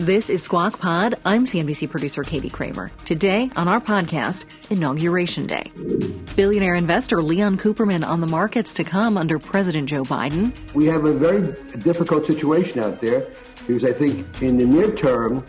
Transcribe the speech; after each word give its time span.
This 0.00 0.30
is 0.30 0.42
Squawk 0.42 0.78
Pod. 0.80 1.16
I'm 1.26 1.44
CNBC 1.44 1.90
producer 1.90 2.22
Katie 2.22 2.48
Kramer. 2.48 2.90
Today 3.04 3.50
on 3.54 3.68
our 3.68 3.82
podcast, 3.82 4.46
Inauguration 4.70 5.46
Day. 5.46 5.70
Billionaire 6.36 6.74
investor 6.74 7.22
Leon 7.22 7.58
Cooperman 7.58 8.02
on 8.02 8.22
the 8.22 8.26
markets 8.26 8.72
to 8.74 8.82
come 8.82 9.18
under 9.18 9.38
President 9.38 9.90
Joe 9.90 10.02
Biden. 10.04 10.54
We 10.72 10.86
have 10.86 11.04
a 11.04 11.12
very 11.12 11.42
difficult 11.80 12.24
situation 12.24 12.80
out 12.80 13.02
there 13.02 13.26
because 13.66 13.84
I 13.84 13.92
think 13.92 14.40
in 14.40 14.56
the 14.56 14.64
near 14.64 14.90
term, 14.90 15.44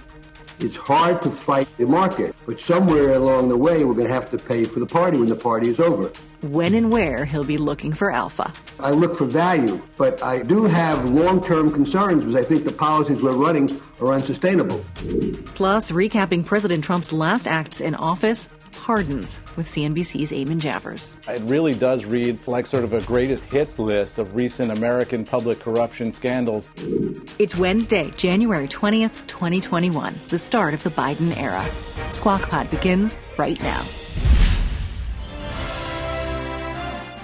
it's 0.63 0.75
hard 0.75 1.21
to 1.23 1.31
fight 1.31 1.67
the 1.77 1.85
market, 1.85 2.35
but 2.45 2.59
somewhere 2.59 3.13
along 3.13 3.49
the 3.49 3.57
way, 3.57 3.83
we're 3.83 3.93
going 3.93 4.07
to 4.07 4.13
have 4.13 4.29
to 4.31 4.37
pay 4.37 4.63
for 4.63 4.79
the 4.79 4.85
party 4.85 5.17
when 5.17 5.29
the 5.29 5.35
party 5.35 5.69
is 5.69 5.79
over. 5.79 6.11
When 6.41 6.73
and 6.73 6.91
where 6.91 7.25
he'll 7.25 7.43
be 7.43 7.57
looking 7.57 7.93
for 7.93 8.11
alpha. 8.11 8.51
I 8.79 8.91
look 8.91 9.15
for 9.15 9.25
value, 9.25 9.81
but 9.97 10.23
I 10.23 10.39
do 10.39 10.65
have 10.65 11.05
long 11.05 11.43
term 11.43 11.71
concerns 11.71 12.23
because 12.23 12.35
I 12.35 12.43
think 12.43 12.65
the 12.65 12.71
policies 12.71 13.21
we're 13.21 13.33
running 13.33 13.81
are 13.99 14.13
unsustainable. 14.13 14.83
Plus, 15.53 15.91
recapping 15.91 16.45
President 16.45 16.83
Trump's 16.83 17.13
last 17.13 17.47
acts 17.47 17.81
in 17.81 17.95
office 17.95 18.49
pardons 18.71 19.39
with 19.55 19.67
CNBC's 19.67 20.31
Eamon 20.31 20.59
Javers. 20.59 21.15
It 21.27 21.41
really 21.43 21.73
does 21.73 22.05
read 22.05 22.39
like 22.47 22.65
sort 22.65 22.83
of 22.83 22.93
a 22.93 23.01
greatest 23.01 23.45
hits 23.45 23.79
list 23.79 24.17
of 24.17 24.35
recent 24.35 24.71
American 24.71 25.25
public 25.25 25.59
corruption 25.59 26.11
scandals. 26.11 26.71
It's 27.39 27.55
Wednesday, 27.55 28.11
January 28.17 28.67
20th, 28.67 29.27
2021, 29.27 30.15
the 30.29 30.37
start 30.37 30.73
of 30.73 30.83
the 30.83 30.89
Biden 30.89 31.35
era. 31.37 31.69
Squawk 32.11 32.43
Pod 32.43 32.69
begins 32.69 33.17
right 33.37 33.59
now. 33.61 33.83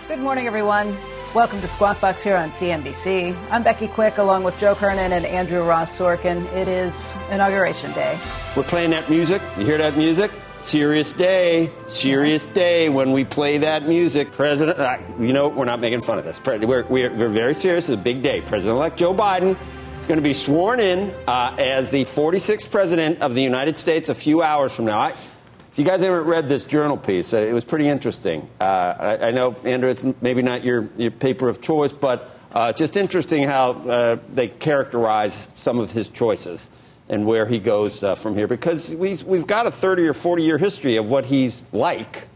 Good 0.07 0.19
morning, 0.19 0.47
everyone. 0.47 0.95
Welcome 1.33 1.59
to 1.61 1.67
Squawk 1.67 1.99
Box 1.99 2.23
here 2.23 2.37
on 2.37 2.49
CNBC. 2.49 3.35
I'm 3.51 3.61
Becky 3.61 3.87
Quick 3.87 4.17
along 4.17 4.43
with 4.43 4.57
Joe 4.59 4.73
Kernan 4.73 5.11
and 5.11 5.25
Andrew 5.25 5.61
Ross 5.61 5.95
Sorkin. 5.95 6.51
It 6.53 6.67
is 6.67 7.15
Inauguration 7.29 7.91
Day. 7.91 8.17
We're 8.55 8.63
playing 8.63 8.91
that 8.91 9.09
music. 9.09 9.41
You 9.57 9.65
hear 9.65 9.77
that 9.77 9.97
music? 9.97 10.31
Serious 10.59 11.11
day, 11.11 11.69
serious 11.87 12.47
day 12.47 12.89
when 12.89 13.11
we 13.11 13.23
play 13.23 13.59
that 13.59 13.87
music. 13.87 14.31
President, 14.31 14.79
uh, 14.79 14.97
you 15.19 15.31
know, 15.31 15.49
we're 15.49 15.65
not 15.65 15.79
making 15.79 16.01
fun 16.01 16.17
of 16.17 16.25
this. 16.25 16.41
We're, 16.43 16.83
we're, 16.83 17.13
we're 17.13 17.29
very 17.29 17.53
serious. 17.53 17.89
It's 17.89 18.01
a 18.01 18.03
big 18.03 18.23
day. 18.23 18.41
President 18.41 18.75
elect 18.75 18.97
Joe 18.97 19.13
Biden 19.13 19.55
is 19.99 20.07
going 20.07 20.17
to 20.17 20.23
be 20.23 20.33
sworn 20.33 20.79
in 20.79 21.11
uh, 21.27 21.55
as 21.59 21.91
the 21.91 22.01
46th 22.01 22.71
president 22.71 23.21
of 23.21 23.35
the 23.35 23.43
United 23.43 23.77
States 23.77 24.09
a 24.09 24.15
few 24.15 24.41
hours 24.41 24.75
from 24.75 24.85
now. 24.85 24.99
I, 24.99 25.09
if 25.09 25.77
you 25.77 25.85
guys 25.85 26.01
haven't 26.01 26.25
read 26.25 26.49
this 26.49 26.65
journal 26.65 26.97
piece, 26.97 27.35
uh, 27.35 27.37
it 27.37 27.53
was 27.53 27.63
pretty 27.63 27.87
interesting. 27.87 28.49
Uh, 28.59 28.63
I, 28.63 29.27
I, 29.27 29.31
know, 29.31 29.55
Andrew, 29.63 29.91
it's 29.91 30.05
maybe 30.21 30.41
not 30.41 30.63
your, 30.63 30.89
your 30.97 31.11
paper 31.11 31.49
of 31.49 31.61
choice, 31.61 31.93
but 31.93 32.31
uh, 32.51 32.73
just 32.73 32.97
interesting 32.97 33.43
how 33.43 33.73
uh, 33.73 34.17
they 34.29 34.47
characterize 34.47 35.53
some 35.55 35.77
of 35.77 35.91
his 35.91 36.09
choices 36.09 36.67
and 37.09 37.25
where 37.25 37.45
he 37.45 37.59
goes 37.59 38.03
uh, 38.03 38.15
from 38.15 38.35
here 38.35 38.47
because 38.47 38.93
we, 38.95 39.15
we've 39.25 39.47
got 39.47 39.65
a 39.67 39.71
30 39.71 40.07
or 40.07 40.13
40 40.13 40.43
year 40.43 40.57
history 40.57 40.97
of 40.97 41.09
what 41.09 41.25
he's 41.25 41.65
like, 41.71 42.27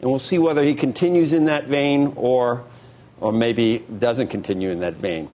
and 0.00 0.10
we'll 0.10 0.18
see 0.18 0.38
whether 0.38 0.62
he 0.62 0.74
continues 0.74 1.32
in 1.32 1.46
that 1.46 1.66
vein 1.66 2.12
or, 2.16 2.64
or 3.20 3.32
maybe 3.32 3.84
doesn't 3.98 4.28
continue 4.28 4.70
in 4.70 4.80
that 4.80 4.94
vein. 4.94 5.30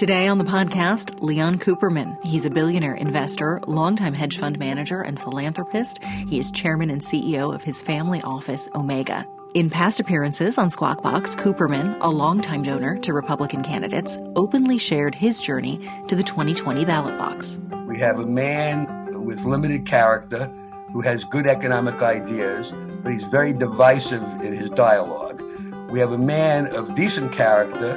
Today 0.00 0.28
on 0.28 0.38
the 0.38 0.44
podcast, 0.44 1.20
Leon 1.20 1.58
Cooperman. 1.58 2.16
He's 2.26 2.46
a 2.46 2.50
billionaire 2.50 2.94
investor, 2.94 3.60
longtime 3.66 4.14
hedge 4.14 4.38
fund 4.38 4.58
manager, 4.58 5.02
and 5.02 5.20
philanthropist. 5.20 6.02
He 6.02 6.38
is 6.38 6.50
chairman 6.50 6.88
and 6.88 7.02
CEO 7.02 7.54
of 7.54 7.62
his 7.62 7.82
family 7.82 8.22
office, 8.22 8.66
Omega. 8.74 9.26
In 9.52 9.68
past 9.68 9.98
appearances 9.98 10.58
on 10.58 10.70
Squawk 10.70 11.02
Box, 11.02 11.34
Cooperman, 11.34 11.98
a 12.00 12.08
longtime 12.08 12.62
donor 12.62 12.96
to 12.98 13.12
Republican 13.12 13.64
candidates, 13.64 14.16
openly 14.36 14.78
shared 14.78 15.12
his 15.12 15.40
journey 15.40 15.90
to 16.06 16.14
the 16.14 16.22
2020 16.22 16.84
ballot 16.84 17.18
box. 17.18 17.58
We 17.88 17.98
have 17.98 18.20
a 18.20 18.26
man 18.26 19.24
with 19.24 19.44
limited 19.44 19.86
character 19.86 20.46
who 20.92 21.00
has 21.00 21.24
good 21.24 21.48
economic 21.48 21.96
ideas, 21.96 22.72
but 23.02 23.12
he's 23.12 23.24
very 23.24 23.52
divisive 23.52 24.22
in 24.40 24.54
his 24.54 24.70
dialogue. 24.70 25.42
We 25.90 25.98
have 25.98 26.12
a 26.12 26.18
man 26.18 26.68
of 26.68 26.94
decent 26.94 27.32
character 27.32 27.96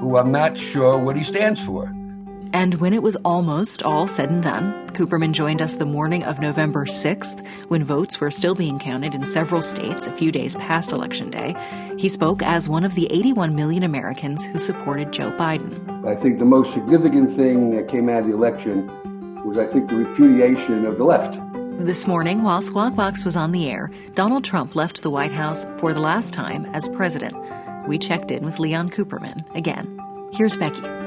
who 0.00 0.16
I'm 0.16 0.32
not 0.32 0.58
sure 0.58 0.96
what 0.96 1.16
he 1.16 1.22
stands 1.22 1.62
for. 1.62 1.93
And 2.54 2.76
when 2.76 2.94
it 2.94 3.02
was 3.02 3.16
almost 3.24 3.82
all 3.82 4.06
said 4.06 4.30
and 4.30 4.40
done, 4.40 4.88
Cooperman 4.90 5.32
joined 5.32 5.60
us 5.60 5.74
the 5.74 5.84
morning 5.84 6.22
of 6.22 6.38
November 6.38 6.84
6th, 6.84 7.44
when 7.66 7.82
votes 7.82 8.20
were 8.20 8.30
still 8.30 8.54
being 8.54 8.78
counted 8.78 9.12
in 9.12 9.26
several 9.26 9.60
states 9.60 10.06
a 10.06 10.12
few 10.12 10.30
days 10.30 10.54
past 10.54 10.92
Election 10.92 11.30
Day. 11.30 11.56
He 11.98 12.08
spoke 12.08 12.44
as 12.44 12.68
one 12.68 12.84
of 12.84 12.94
the 12.94 13.08
81 13.10 13.56
million 13.56 13.82
Americans 13.82 14.44
who 14.44 14.60
supported 14.60 15.12
Joe 15.12 15.32
Biden. 15.32 16.06
I 16.06 16.14
think 16.14 16.38
the 16.38 16.44
most 16.44 16.72
significant 16.72 17.34
thing 17.34 17.74
that 17.74 17.88
came 17.88 18.08
out 18.08 18.20
of 18.20 18.28
the 18.28 18.34
election 18.34 18.86
was, 19.44 19.58
I 19.58 19.66
think, 19.66 19.88
the 19.88 19.96
repudiation 19.96 20.86
of 20.86 20.96
the 20.96 21.04
left. 21.04 21.36
This 21.84 22.06
morning, 22.06 22.44
while 22.44 22.62
Squawk 22.62 22.94
Box 22.94 23.24
was 23.24 23.34
on 23.34 23.50
the 23.50 23.68
air, 23.68 23.90
Donald 24.14 24.44
Trump 24.44 24.76
left 24.76 25.02
the 25.02 25.10
White 25.10 25.32
House 25.32 25.66
for 25.78 25.92
the 25.92 26.00
last 26.00 26.32
time 26.32 26.66
as 26.66 26.88
president. 26.90 27.36
We 27.88 27.98
checked 27.98 28.30
in 28.30 28.44
with 28.44 28.60
Leon 28.60 28.90
Cooperman 28.90 29.44
again. 29.56 29.98
Here's 30.32 30.56
Becky. 30.56 31.03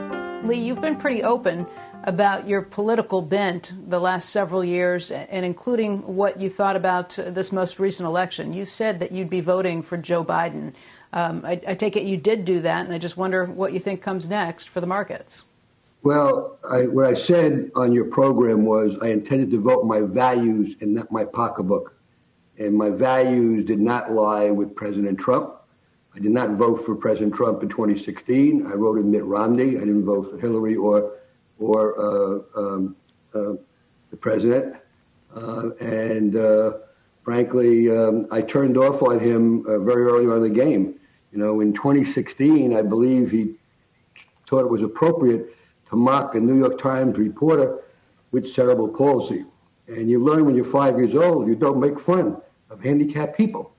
Lee, 0.48 0.60
you've 0.60 0.80
been 0.80 0.96
pretty 0.96 1.24
open 1.24 1.68
about 2.06 2.48
your 2.48 2.62
political 2.62 3.22
bent 3.22 3.74
the 3.90 4.00
last 4.00 4.30
several 4.30 4.64
years, 4.64 5.12
and 5.12 5.46
including 5.46 6.16
what 6.16 6.40
you 6.40 6.50
thought 6.50 6.78
about 6.78 7.10
this 7.10 7.52
most 7.52 7.80
recent 7.80 8.08
election. 8.08 8.54
You 8.54 8.64
said 8.64 9.02
that 9.02 9.12
you'd 9.12 9.30
be 9.30 9.42
voting 9.42 9.84
for 9.84 9.98
Joe 9.98 10.24
Biden. 10.24 10.74
Um, 11.12 11.42
I, 11.44 11.60
I, 11.68 11.76
take 11.76 11.98
it 11.98 12.04
you 12.04 12.16
did 12.16 12.46
do 12.46 12.62
that, 12.62 12.86
and 12.86 12.94
I 12.94 12.98
just 12.98 13.18
wonder 13.18 13.46
what 13.46 13.74
you 13.74 13.80
think 13.80 14.02
comes 14.02 14.30
next 14.30 14.70
for 14.70 14.80
the 14.80 14.88
markets. 14.88 15.46
Well, 16.04 16.58
I, 16.70 16.84
what 16.84 17.08
I 17.08 17.14
said 17.14 17.70
on 17.76 17.92
your 17.92 18.06
program 18.06 18.64
was 18.64 18.96
I 19.02 19.08
intended 19.08 19.52
to 19.52 19.60
vote 19.60 19.86
my 19.86 20.00
values 20.00 20.76
and 20.80 20.94
not 20.94 21.12
my 21.12 21.26
pocketbook. 21.26 21.94
And 22.58 22.74
my 22.74 22.90
values 22.90 23.66
did 23.66 23.80
not 23.80 24.12
lie 24.12 24.50
with 24.50 24.76
President 24.76 25.20
Trump. 25.20 25.57
I 26.18 26.20
did 26.20 26.32
not 26.32 26.50
vote 26.52 26.84
for 26.84 26.96
President 26.96 27.36
Trump 27.36 27.62
in 27.62 27.70
2016. 27.70 28.66
I 28.66 28.76
voted 28.76 29.06
Mitt 29.06 29.24
Romney. 29.24 29.78
I 29.78 29.82
didn't 29.82 30.04
vote 30.04 30.32
for 30.32 30.40
Hillary 30.40 30.76
or 30.76 31.12
or 31.60 31.94
uh, 32.00 32.60
um, 32.60 32.96
uh, 33.36 33.54
the 34.10 34.18
president. 34.20 34.78
Uh, 35.36 35.76
and 35.80 36.36
uh, 36.36 36.72
frankly, 37.24 37.96
um, 37.96 38.26
I 38.32 38.42
turned 38.42 38.78
off 38.78 39.04
on 39.04 39.20
him 39.20 39.64
uh, 39.68 39.78
very 39.78 40.06
early 40.06 40.26
on 40.26 40.38
in 40.38 40.42
the 40.42 40.50
game. 40.50 41.00
You 41.32 41.38
know, 41.38 41.62
in 41.62 41.72
2016, 41.72 42.76
I 42.76 42.82
believe 42.82 43.30
he 43.30 43.54
thought 44.50 44.62
it 44.62 44.72
was 44.72 44.82
appropriate 44.82 45.56
to 45.90 45.96
mock 45.96 46.34
a 46.34 46.40
New 46.40 46.58
York 46.58 46.82
Times 46.82 47.16
reporter 47.20 47.80
with 48.32 48.50
cerebral 48.50 48.88
palsy. 48.88 49.46
And 49.88 50.10
you 50.10 50.24
learn 50.24 50.46
when 50.46 50.56
you're 50.56 50.66
five 50.66 50.98
years 50.98 51.14
old, 51.14 51.48
you 51.48 51.54
don't 51.56 51.80
make 51.80 52.00
fun 52.00 52.42
of 52.72 52.82
handicapped 52.82 53.38
people. 53.38 53.72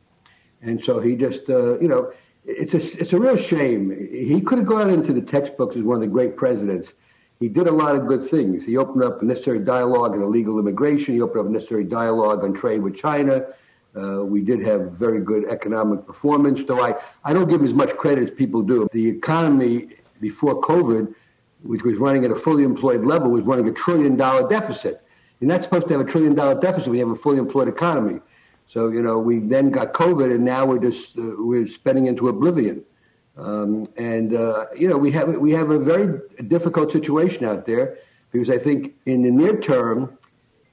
And 0.63 0.85
so 0.85 1.01
he 1.01 1.15
just, 1.15 1.49
uh, 1.49 1.79
you 1.79 1.89
know, 1.89 2.13
it's 2.49 2.73
a 2.73 3.01
it's 3.01 3.13
a 3.13 3.21
real 3.21 3.37
shame. 3.37 4.09
He 4.11 4.41
could 4.41 4.59
have 4.59 4.67
gone 4.67 4.89
into 4.89 5.13
the 5.13 5.21
textbooks 5.21 5.77
as 5.77 5.83
one 5.83 5.97
of 5.97 6.01
the 6.01 6.07
great 6.07 6.37
presidents. 6.37 6.95
He 7.41 7.49
did 7.49 7.69
a 7.69 7.73
lot 7.73 7.95
of 7.95 8.07
good 8.07 8.23
things. 8.23 8.65
He 8.65 8.77
opened 8.79 9.05
up 9.05 9.23
necessary 9.23 9.61
dialogue 9.61 10.13
on 10.13 10.23
illegal 10.23 10.59
immigration. 10.59 11.15
He 11.15 11.21
opened 11.21 11.47
up 11.47 11.53
necessary 11.53 11.85
dialogue 11.85 12.43
on 12.43 12.55
trade 12.55 12.83
with 12.83 12.97
China. 12.97 13.47
Uh, 13.95 14.25
we 14.25 14.41
did 14.41 14.61
have 14.61 14.93
very 14.93 15.21
good 15.21 15.49
economic 15.49 16.07
performance, 16.07 16.65
though 16.65 16.83
I, 16.83 16.95
I 17.25 17.33
don't 17.33 17.49
give 17.49 17.61
him 17.61 17.67
as 17.67 17.75
much 17.75 17.97
credit 17.97 18.31
as 18.31 18.35
people 18.35 18.63
do. 18.63 18.89
The 18.93 19.09
economy 19.09 19.89
before 20.21 20.61
COVID, 20.61 21.15
which 21.63 21.83
was 21.83 21.99
running 21.99 22.25
at 22.25 22.31
a 22.31 22.37
fully 22.37 22.65
employed 22.65 23.05
level, 23.05 23.31
was 23.31 23.45
running 23.45 23.69
a 23.69 23.73
trillion 23.73 24.17
dollar 24.17 24.49
deficit. 24.49 25.03
You're 25.41 25.49
not 25.49 25.63
supposed 25.63 25.87
to 25.89 25.95
have 25.95 26.07
a 26.07 26.11
trillion 26.11 26.35
dollar 26.35 26.61
deficit 26.61 26.89
when 26.89 26.99
you 26.99 27.07
have 27.07 27.17
a 27.17 27.21
fully 27.21 27.39
employed 27.39 27.69
economy. 27.69 28.21
So 28.69 28.89
you 28.89 29.03
know, 29.03 29.19
we 29.19 29.39
then 29.39 29.71
got 29.71 29.95
COVID, 29.95 30.33
and 30.35 30.45
now 30.45 30.67
we're 30.67 30.79
just 30.79 31.19
uh, 31.19 31.23
we're 31.39 31.67
spending 31.67 32.07
into 32.07 32.29
oblivion. 32.29 32.85
Um, 33.37 33.89
and 33.97 34.35
uh, 34.35 34.67
you 34.77 34.89
know, 34.89 34.99
we 34.99 35.11
have 35.13 35.29
we 35.37 35.53
have 35.53 35.71
a 35.71 35.79
very 35.79 36.21
difficult 36.49 36.93
situation 36.93 37.47
out 37.47 37.67
there 37.67 37.99
because 38.31 38.51
I 38.51 38.59
think 38.59 38.95
in 39.07 39.23
the 39.23 39.31
near 39.31 39.59
term, 39.59 40.19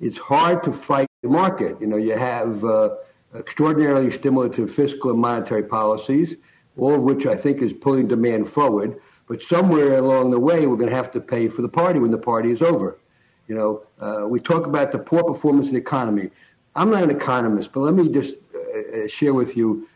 it's 0.02 0.18
hard 0.18 0.62
to 0.64 0.74
fight 0.74 1.08
the 1.22 1.30
market. 1.30 1.80
You 1.80 1.88
know, 1.88 1.96
you 1.96 2.18
have 2.18 2.64
uh, 2.66 2.96
extraordinarily 3.34 4.12
stimulative 4.12 4.74
fiscal 4.74 5.12
and 5.12 5.20
monetary 5.20 5.64
policies, 5.64 6.36
all 6.78 6.96
of 6.96 7.02
which 7.02 7.26
I 7.26 7.38
think 7.38 7.62
is 7.62 7.72
pulling 7.72 8.08
demand 8.08 8.50
forward. 8.50 9.00
But 9.28 9.42
somewhere 9.42 9.96
along 9.96 10.32
the 10.32 10.40
way, 10.40 10.68
we're 10.68 10.76
going 10.76 10.90
to 10.90 10.96
have 10.96 11.12
to 11.14 11.22
pay 11.22 11.48
for 11.48 11.62
the 11.62 11.70
party 11.70 12.00
when 12.00 12.12
the 12.12 12.18
party 12.18 12.52
is 12.52 12.62
over. 12.62 13.00
You 13.48 13.56
know, 13.56 13.84
uh, 14.00 14.28
we 14.28 14.40
talk 14.40 14.66
about 14.66 14.92
the 14.92 15.00
poor 15.00 15.24
performance 15.24 15.68
of 15.68 15.74
the 15.74 15.80
economy. 15.80 16.30
I'm 16.76 16.90
not 16.90 17.04
an 17.04 17.12
economist, 17.12 17.72
but 17.72 17.82
let 17.82 17.94
me 17.94 18.10
just 18.10 18.36
uh, 18.54 19.04
uh, 19.04 19.08
share 19.08 19.34
with 19.34 19.56
you 19.56 19.88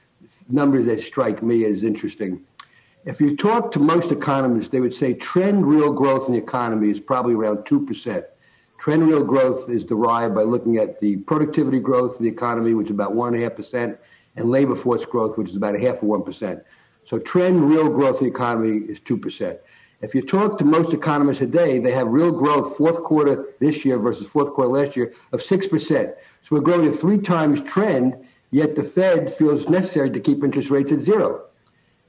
numbers 0.47 0.85
that 0.85 0.99
strike 0.99 1.43
me 1.43 1.65
as 1.65 1.83
interesting. 1.83 2.41
If 3.05 3.19
you 3.19 3.35
talk 3.35 3.71
to 3.73 3.79
most 3.79 4.11
economists, 4.11 4.69
they 4.69 4.79
would 4.79 4.93
say 4.93 5.13
trend 5.13 5.65
real 5.65 5.91
growth 5.91 6.27
in 6.27 6.33
the 6.33 6.39
economy 6.39 6.89
is 6.89 6.99
probably 6.99 7.33
around 7.33 7.59
2%. 7.59 8.23
Trend 8.77 9.07
real 9.07 9.23
growth 9.23 9.69
is 9.69 9.83
derived 9.83 10.35
by 10.35 10.43
looking 10.43 10.77
at 10.77 10.99
the 11.01 11.17
productivity 11.17 11.79
growth 11.79 12.15
of 12.15 12.21
the 12.21 12.29
economy, 12.29 12.73
which 12.73 12.87
is 12.87 12.91
about 12.91 13.11
1.5%, 13.11 13.97
and 14.37 14.49
labor 14.49 14.75
force 14.75 15.05
growth, 15.05 15.37
which 15.37 15.49
is 15.49 15.55
about 15.55 15.75
a 15.75 15.79
half 15.79 15.97
of 15.97 16.03
1%. 16.03 16.61
So 17.05 17.19
trend 17.19 17.69
real 17.69 17.89
growth 17.89 18.15
of 18.15 18.21
the 18.21 18.27
economy 18.27 18.85
is 18.89 18.99
2%. 19.01 19.57
If 20.01 20.15
you 20.15 20.21
talk 20.21 20.57
to 20.57 20.63
most 20.65 20.93
economists 20.93 21.39
today, 21.39 21.79
they 21.79 21.91
have 21.91 22.07
real 22.07 22.31
growth 22.31 22.77
fourth 22.77 23.03
quarter 23.03 23.47
this 23.59 23.83
year 23.83 23.97
versus 23.97 24.27
fourth 24.27 24.53
quarter 24.53 24.71
last 24.71 24.95
year 24.95 25.13
of 25.33 25.41
6%. 25.41 26.13
So 26.41 26.55
we're 26.55 26.61
growing 26.61 26.87
at 26.87 26.95
three 26.95 27.17
times 27.17 27.61
trend, 27.61 28.15
yet 28.51 28.75
the 28.75 28.83
Fed 28.83 29.31
feels 29.33 29.69
necessary 29.69 30.09
to 30.11 30.19
keep 30.19 30.43
interest 30.43 30.69
rates 30.69 30.91
at 30.91 31.01
zero. 31.01 31.45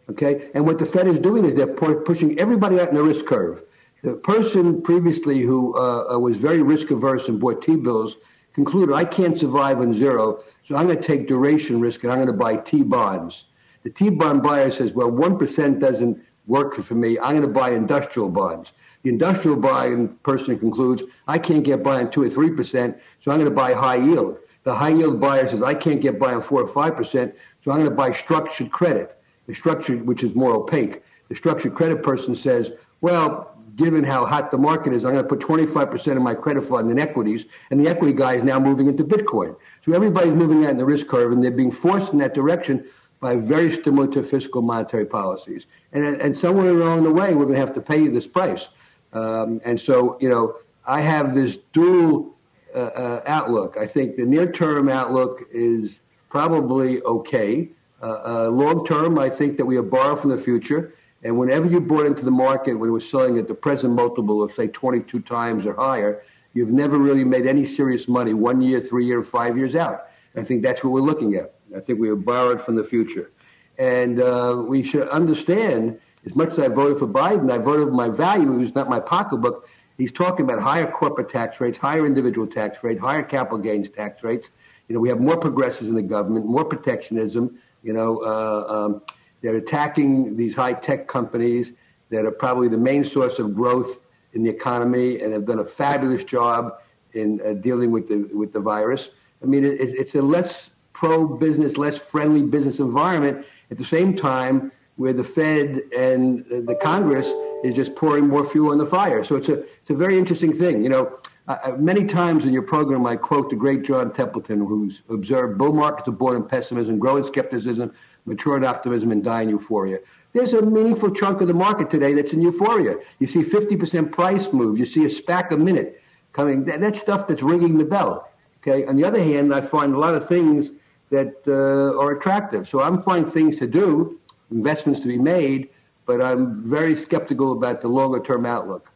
Okay, 0.08 0.50
and 0.54 0.66
what 0.66 0.78
the 0.78 0.86
Fed 0.86 1.06
is 1.06 1.18
doing 1.18 1.44
is 1.44 1.54
they're 1.54 1.66
pushing 1.66 2.38
everybody 2.40 2.80
out 2.80 2.88
in 2.88 2.94
the 2.96 3.02
risk 3.02 3.26
curve. 3.26 3.62
The 4.02 4.14
person 4.14 4.82
previously 4.82 5.40
who 5.40 5.76
uh, 5.76 6.14
uh, 6.14 6.18
was 6.18 6.36
very 6.36 6.62
risk 6.62 6.90
averse 6.90 7.28
and 7.28 7.38
bought 7.38 7.62
T 7.62 7.76
bills 7.76 8.16
concluded, 8.54 8.94
I 8.94 9.04
can't 9.04 9.38
survive 9.38 9.78
on 9.80 9.94
zero, 9.94 10.42
so 10.66 10.76
I'm 10.76 10.86
going 10.86 10.98
to 10.98 11.02
take 11.02 11.28
duration 11.28 11.80
risk 11.80 12.02
and 12.02 12.12
I'm 12.12 12.18
going 12.18 12.26
to 12.28 12.32
buy 12.32 12.56
T 12.56 12.82
bonds. 12.82 13.44
The 13.82 13.90
T 13.90 14.10
bond 14.10 14.42
buyer 14.42 14.70
says, 14.70 14.92
well, 14.92 15.10
1% 15.10 15.80
doesn't 15.80 16.18
work 16.46 16.74
for 16.74 16.94
me. 16.94 17.18
I'm 17.18 17.36
going 17.36 17.42
to 17.42 17.48
buy 17.48 17.70
industrial 17.70 18.28
bonds. 18.28 18.72
The 19.02 19.10
industrial 19.10 19.56
buying 19.56 20.08
person 20.22 20.58
concludes, 20.58 21.02
I 21.26 21.38
can't 21.38 21.64
get 21.64 21.82
by 21.82 22.00
on 22.00 22.10
2 22.10 22.22
or 22.22 22.28
3%, 22.28 23.00
so 23.20 23.30
I'm 23.30 23.38
going 23.38 23.44
to 23.44 23.54
buy 23.54 23.72
high 23.72 23.96
yield. 23.96 24.38
The 24.64 24.74
high 24.74 24.90
yield 24.90 25.20
buyer 25.20 25.48
says, 25.48 25.62
I 25.62 25.74
can't 25.74 26.02
get 26.02 26.18
by 26.18 26.34
on 26.34 26.42
4 26.42 26.62
or 26.62 26.68
5%, 26.68 27.32
so 27.64 27.70
I'm 27.70 27.78
going 27.78 27.84
to 27.84 27.90
buy 27.90 28.12
structured 28.12 28.70
credit 28.70 29.16
the 29.50 29.56
structured, 29.56 30.06
which 30.06 30.22
is 30.22 30.34
more 30.34 30.54
opaque. 30.54 31.02
The 31.28 31.34
structured 31.34 31.74
credit 31.74 32.02
person 32.02 32.34
says, 32.34 32.70
well, 33.00 33.56
given 33.76 34.04
how 34.04 34.24
hot 34.24 34.50
the 34.50 34.58
market 34.58 34.92
is, 34.92 35.04
I'm 35.04 35.12
going 35.12 35.24
to 35.24 35.28
put 35.28 35.40
25% 35.40 36.16
of 36.16 36.22
my 36.22 36.34
credit 36.34 36.62
fund 36.62 36.90
in 36.90 36.98
equities, 36.98 37.46
and 37.70 37.80
the 37.80 37.88
equity 37.88 38.12
guy 38.12 38.34
is 38.34 38.44
now 38.44 38.60
moving 38.60 38.86
into 38.86 39.04
Bitcoin. 39.04 39.56
So 39.84 39.92
everybody's 39.92 40.34
moving 40.34 40.64
out 40.64 40.70
in 40.70 40.76
the 40.76 40.84
risk 40.84 41.08
curve, 41.08 41.32
and 41.32 41.42
they're 41.42 41.50
being 41.50 41.72
forced 41.72 42.12
in 42.12 42.18
that 42.20 42.32
direction 42.32 42.84
by 43.18 43.36
very 43.36 43.72
stimulative 43.72 44.28
fiscal 44.28 44.62
monetary 44.62 45.04
policies. 45.04 45.66
And, 45.92 46.04
and 46.04 46.36
somewhere 46.36 46.70
along 46.70 47.02
the 47.02 47.12
way, 47.12 47.34
we're 47.34 47.44
going 47.44 47.54
to 47.54 47.60
have 47.60 47.74
to 47.74 47.80
pay 47.80 48.06
this 48.08 48.26
price. 48.26 48.68
Um, 49.12 49.60
and 49.64 49.80
so, 49.80 50.18
you 50.20 50.28
know, 50.28 50.56
I 50.86 51.00
have 51.00 51.34
this 51.34 51.58
dual 51.72 52.34
uh, 52.74 52.78
uh, 52.78 53.22
outlook. 53.26 53.76
I 53.76 53.86
think 53.86 54.16
the 54.16 54.24
near 54.24 54.50
term 54.50 54.88
outlook 54.88 55.42
is 55.52 56.00
probably 56.28 57.02
okay. 57.02 57.68
Uh, 58.02 58.06
uh, 58.06 58.50
long 58.50 58.86
term, 58.86 59.18
I 59.18 59.28
think 59.28 59.56
that 59.56 59.66
we 59.66 59.76
are 59.76 59.82
borrowed 59.82 60.20
from 60.20 60.30
the 60.30 60.38
future. 60.38 60.94
And 61.22 61.36
whenever 61.36 61.66
you 61.66 61.80
bought 61.80 62.06
into 62.06 62.24
the 62.24 62.30
market 62.30 62.74
when 62.74 62.88
it 62.88 62.92
was 62.92 63.08
selling 63.08 63.38
at 63.38 63.46
the 63.46 63.54
present 63.54 63.92
multiple 63.94 64.42
of, 64.42 64.52
say, 64.52 64.68
22 64.68 65.20
times 65.20 65.66
or 65.66 65.74
higher, 65.74 66.22
you've 66.54 66.72
never 66.72 66.98
really 66.98 67.24
made 67.24 67.46
any 67.46 67.64
serious 67.64 68.08
money 68.08 68.32
one 68.32 68.62
year, 68.62 68.80
three 68.80 69.04
years, 69.04 69.26
five 69.26 69.56
years 69.56 69.74
out. 69.74 70.06
I 70.36 70.42
think 70.42 70.62
that's 70.62 70.82
what 70.82 70.92
we're 70.92 71.00
looking 71.00 71.34
at. 71.34 71.54
I 71.76 71.80
think 71.80 71.98
we 71.98 72.08
are 72.08 72.16
borrowed 72.16 72.60
from 72.60 72.76
the 72.76 72.84
future. 72.84 73.30
And 73.78 74.20
uh, 74.20 74.64
we 74.66 74.82
should 74.82 75.08
understand, 75.08 75.98
as 76.26 76.36
much 76.36 76.50
as 76.50 76.58
I 76.58 76.68
voted 76.68 76.98
for 76.98 77.06
Biden, 77.06 77.50
I 77.50 77.58
voted 77.58 77.88
for 77.88 77.94
my 77.94 78.08
values, 78.08 78.74
not 78.74 78.88
my 78.88 79.00
pocketbook. 79.00 79.68
He's 79.96 80.12
talking 80.12 80.44
about 80.44 80.60
higher 80.60 80.90
corporate 80.90 81.28
tax 81.28 81.60
rates, 81.60 81.76
higher 81.76 82.06
individual 82.06 82.46
tax 82.46 82.82
rate, 82.82 82.98
higher 82.98 83.22
capital 83.22 83.58
gains 83.58 83.88
tax 83.88 84.22
rates. 84.22 84.50
You 84.88 84.94
know, 84.94 85.00
we 85.00 85.08
have 85.08 85.20
more 85.20 85.36
progressives 85.36 85.88
in 85.88 85.94
the 85.94 86.02
government, 86.02 86.46
more 86.46 86.64
protectionism, 86.64 87.58
you 87.82 87.92
know, 87.92 88.22
uh, 88.22 88.72
um, 88.72 89.02
they're 89.40 89.56
attacking 89.56 90.36
these 90.36 90.54
high 90.54 90.74
tech 90.74 91.06
companies 91.06 91.72
that 92.10 92.24
are 92.26 92.30
probably 92.30 92.68
the 92.68 92.76
main 92.76 93.04
source 93.04 93.38
of 93.38 93.54
growth 93.54 94.02
in 94.32 94.42
the 94.42 94.50
economy 94.50 95.20
and 95.20 95.32
have 95.32 95.46
done 95.46 95.60
a 95.60 95.64
fabulous 95.64 96.24
job 96.24 96.80
in 97.14 97.40
uh, 97.40 97.54
dealing 97.54 97.90
with 97.90 98.08
the 98.08 98.28
with 98.34 98.52
the 98.52 98.60
virus. 98.60 99.10
I 99.42 99.46
mean, 99.46 99.64
it, 99.64 99.80
it's 99.80 100.14
a 100.14 100.22
less 100.22 100.70
pro 100.92 101.26
business, 101.26 101.76
less 101.76 101.96
friendly 101.96 102.42
business 102.42 102.78
environment. 102.78 103.46
At 103.70 103.78
the 103.78 103.84
same 103.84 104.16
time, 104.16 104.70
where 105.00 105.14
the 105.14 105.24
Fed 105.24 105.80
and 105.96 106.44
the 106.46 106.76
Congress 106.82 107.32
is 107.64 107.72
just 107.72 107.96
pouring 107.96 108.28
more 108.28 108.44
fuel 108.44 108.70
on 108.72 108.76
the 108.76 108.84
fire. 108.84 109.24
So 109.24 109.36
it's 109.36 109.48
a 109.48 109.62
it's 109.80 109.88
a 109.88 109.94
very 109.94 110.18
interesting 110.18 110.52
thing. 110.52 110.84
You 110.84 110.90
know, 110.90 111.18
uh, 111.48 111.72
many 111.78 112.04
times 112.04 112.44
in 112.44 112.52
your 112.52 112.64
program, 112.74 113.06
I 113.06 113.16
quote 113.16 113.48
the 113.48 113.56
great 113.56 113.82
John 113.82 114.12
Templeton, 114.12 114.60
who's 114.60 115.00
observed 115.08 115.56
bull 115.56 115.72
markets 115.72 116.06
are 116.08 116.12
born 116.12 116.36
in 116.36 116.44
pessimism, 116.44 116.98
grow 116.98 117.16
in 117.16 117.24
skepticism, 117.24 117.94
mature 118.26 118.58
in 118.58 118.64
optimism, 118.64 119.10
and 119.10 119.24
die 119.24 119.40
in 119.40 119.48
euphoria. 119.48 120.00
There's 120.34 120.52
a 120.52 120.60
meaningful 120.60 121.14
chunk 121.14 121.40
of 121.40 121.48
the 121.48 121.54
market 121.54 121.88
today 121.88 122.12
that's 122.12 122.34
in 122.34 122.42
euphoria. 122.42 122.96
You 123.20 123.26
see 123.26 123.40
50% 123.40 124.12
price 124.12 124.52
move. 124.52 124.76
You 124.78 124.84
see 124.84 125.06
a 125.06 125.08
SPAC 125.08 125.50
a 125.52 125.56
minute 125.56 126.02
coming. 126.34 126.66
That, 126.66 126.82
that's 126.82 127.00
stuff 127.00 127.26
that's 127.26 127.42
ringing 127.42 127.78
the 127.78 127.86
bell. 127.86 128.28
Okay. 128.58 128.84
On 128.84 128.96
the 128.96 129.04
other 129.04 129.22
hand, 129.22 129.54
I 129.54 129.62
find 129.62 129.94
a 129.94 129.98
lot 129.98 130.14
of 130.14 130.28
things 130.28 130.72
that 131.08 131.36
uh, 131.46 131.98
are 131.98 132.12
attractive. 132.12 132.68
So 132.68 132.82
I'm 132.82 133.02
finding 133.02 133.30
things 133.30 133.56
to 133.56 133.66
do, 133.66 134.19
investments 134.50 135.00
to 135.00 135.08
be 135.08 135.18
made, 135.18 135.68
but 136.06 136.20
I'm 136.20 136.62
very 136.68 136.94
skeptical 136.94 137.52
about 137.52 137.82
the 137.82 137.88
longer 137.88 138.20
term 138.20 138.46
outlook. 138.46 138.90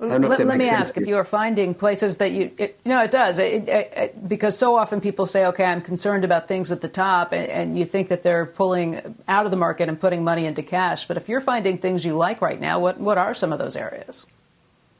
Let, 0.00 0.46
let 0.46 0.56
me 0.56 0.70
ask 0.70 0.96
if 0.96 1.06
you 1.06 1.16
are 1.16 1.24
finding 1.24 1.74
places 1.74 2.16
that 2.16 2.32
you, 2.32 2.50
it, 2.56 2.80
no, 2.86 3.02
it 3.02 3.10
does. 3.10 3.38
It, 3.38 3.68
it, 3.68 4.28
because 4.28 4.56
so 4.56 4.74
often 4.74 4.98
people 4.98 5.26
say, 5.26 5.44
okay, 5.46 5.64
I'm 5.64 5.82
concerned 5.82 6.24
about 6.24 6.48
things 6.48 6.72
at 6.72 6.80
the 6.80 6.88
top, 6.88 7.32
and, 7.32 7.46
and, 7.48 7.78
you 7.78 7.84
think 7.84 8.08
that 8.08 8.22
they're 8.22 8.46
pulling 8.46 9.14
out 9.28 9.44
of 9.44 9.50
the 9.50 9.58
market 9.58 9.90
and 9.90 10.00
putting 10.00 10.24
money 10.24 10.46
into 10.46 10.62
cash. 10.62 11.06
But 11.06 11.18
if 11.18 11.28
you're 11.28 11.42
finding 11.42 11.76
things 11.76 12.02
you 12.02 12.16
like 12.16 12.40
right 12.40 12.58
now, 12.58 12.78
what, 12.78 12.98
what 12.98 13.18
are 13.18 13.34
some 13.34 13.52
of 13.52 13.58
those 13.58 13.76
areas? 13.76 14.24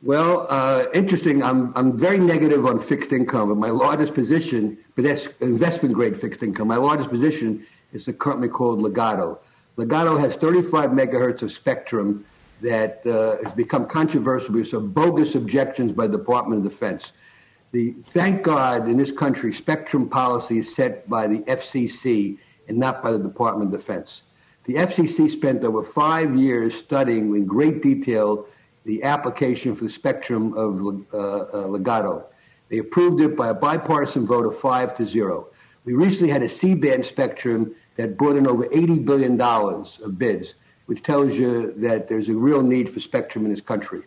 Well, 0.03 0.47
uh, 0.51 0.85
interesting. 0.93 1.43
I'm, 1.43 1.73
I'm 1.77 1.97
very 1.97 2.19
negative 2.19 2.67
on 2.67 2.79
fixed 2.79 3.13
income, 3.13 3.49
but 3.49 3.57
my 3.57 3.71
largest 3.71 4.13
position, 4.13 4.77
but 4.97 5.05
that's 5.05 5.29
investment 5.41 5.95
grade 5.95 6.19
fixed 6.21 6.43
income. 6.43 6.69
My 6.69 6.77
largest 6.77 7.09
position 7.09 7.67
is 7.95 8.07
a 8.07 8.13
company 8.13 8.49
called 8.49 8.81
Ligado. 8.81 9.39
Ligado 9.77 10.19
has 10.19 10.37
35 10.37 10.91
megahertz 10.91 11.43
of 11.43 11.53
spectrum 11.53 12.25
that 12.61 13.05
uh, 13.07 13.43
has 13.43 13.53
become 13.55 13.87
controversial 13.87 14.53
because 14.53 14.73
of 14.73 14.95
bogus 14.95 15.35
objections 15.35 15.93
by 15.93 16.07
the 16.07 16.19
Department 16.19 16.65
of 16.65 16.71
Defense. 16.71 17.13
The, 17.73 17.95
thank 18.09 18.43
God 18.43 18.89
in 18.89 18.97
this 18.97 19.13
country, 19.13 19.53
spectrum 19.53 20.09
policy 20.09 20.59
is 20.59 20.75
set 20.75 21.09
by 21.09 21.27
the 21.27 21.39
FCC 21.41 22.39
and 22.69 22.77
not 22.77 23.03
by 23.03 23.13
the 23.13 23.19
Department 23.19 23.73
of 23.73 23.81
Defense. 23.81 24.23
The 24.65 24.75
FCC 24.75 25.31
spent 25.31 25.65
over 25.65 25.83
five 25.83 26.37
years 26.37 26.75
studying 26.75 27.35
in 27.35 27.47
great 27.47 27.83
detail 27.83 28.47
the 28.85 29.03
application 29.05 29.75
for 29.75 29.85
the 29.85 29.91
spectrum 29.91 30.53
of 30.55 30.81
uh, 31.13 31.17
uh, 31.17 31.67
Ligado. 31.67 32.25
They 32.69 32.79
approved 32.79 33.21
it 33.21 33.37
by 33.37 33.49
a 33.49 33.55
bipartisan 33.55 34.27
vote 34.27 34.47
of 34.47 34.57
five 34.57 34.97
to 34.97 35.07
zero. 35.07 35.49
We 35.85 35.95
recently 35.95 36.31
had 36.31 36.43
a 36.43 36.49
C-band 36.49 37.05
spectrum 37.05 37.75
that 37.97 38.17
brought 38.17 38.37
in 38.37 38.47
over 38.47 38.65
$80 38.67 39.05
billion 39.05 39.41
of 39.41 40.19
bids 40.19 40.55
which 40.91 41.05
tells 41.05 41.39
you 41.39 41.73
that 41.77 42.09
there's 42.09 42.29
a 42.29 42.35
real 42.35 42.63
need 42.63 42.91
for 42.91 42.99
spectrum 42.99 43.45
in 43.45 43.53
this 43.53 43.61
country. 43.61 44.03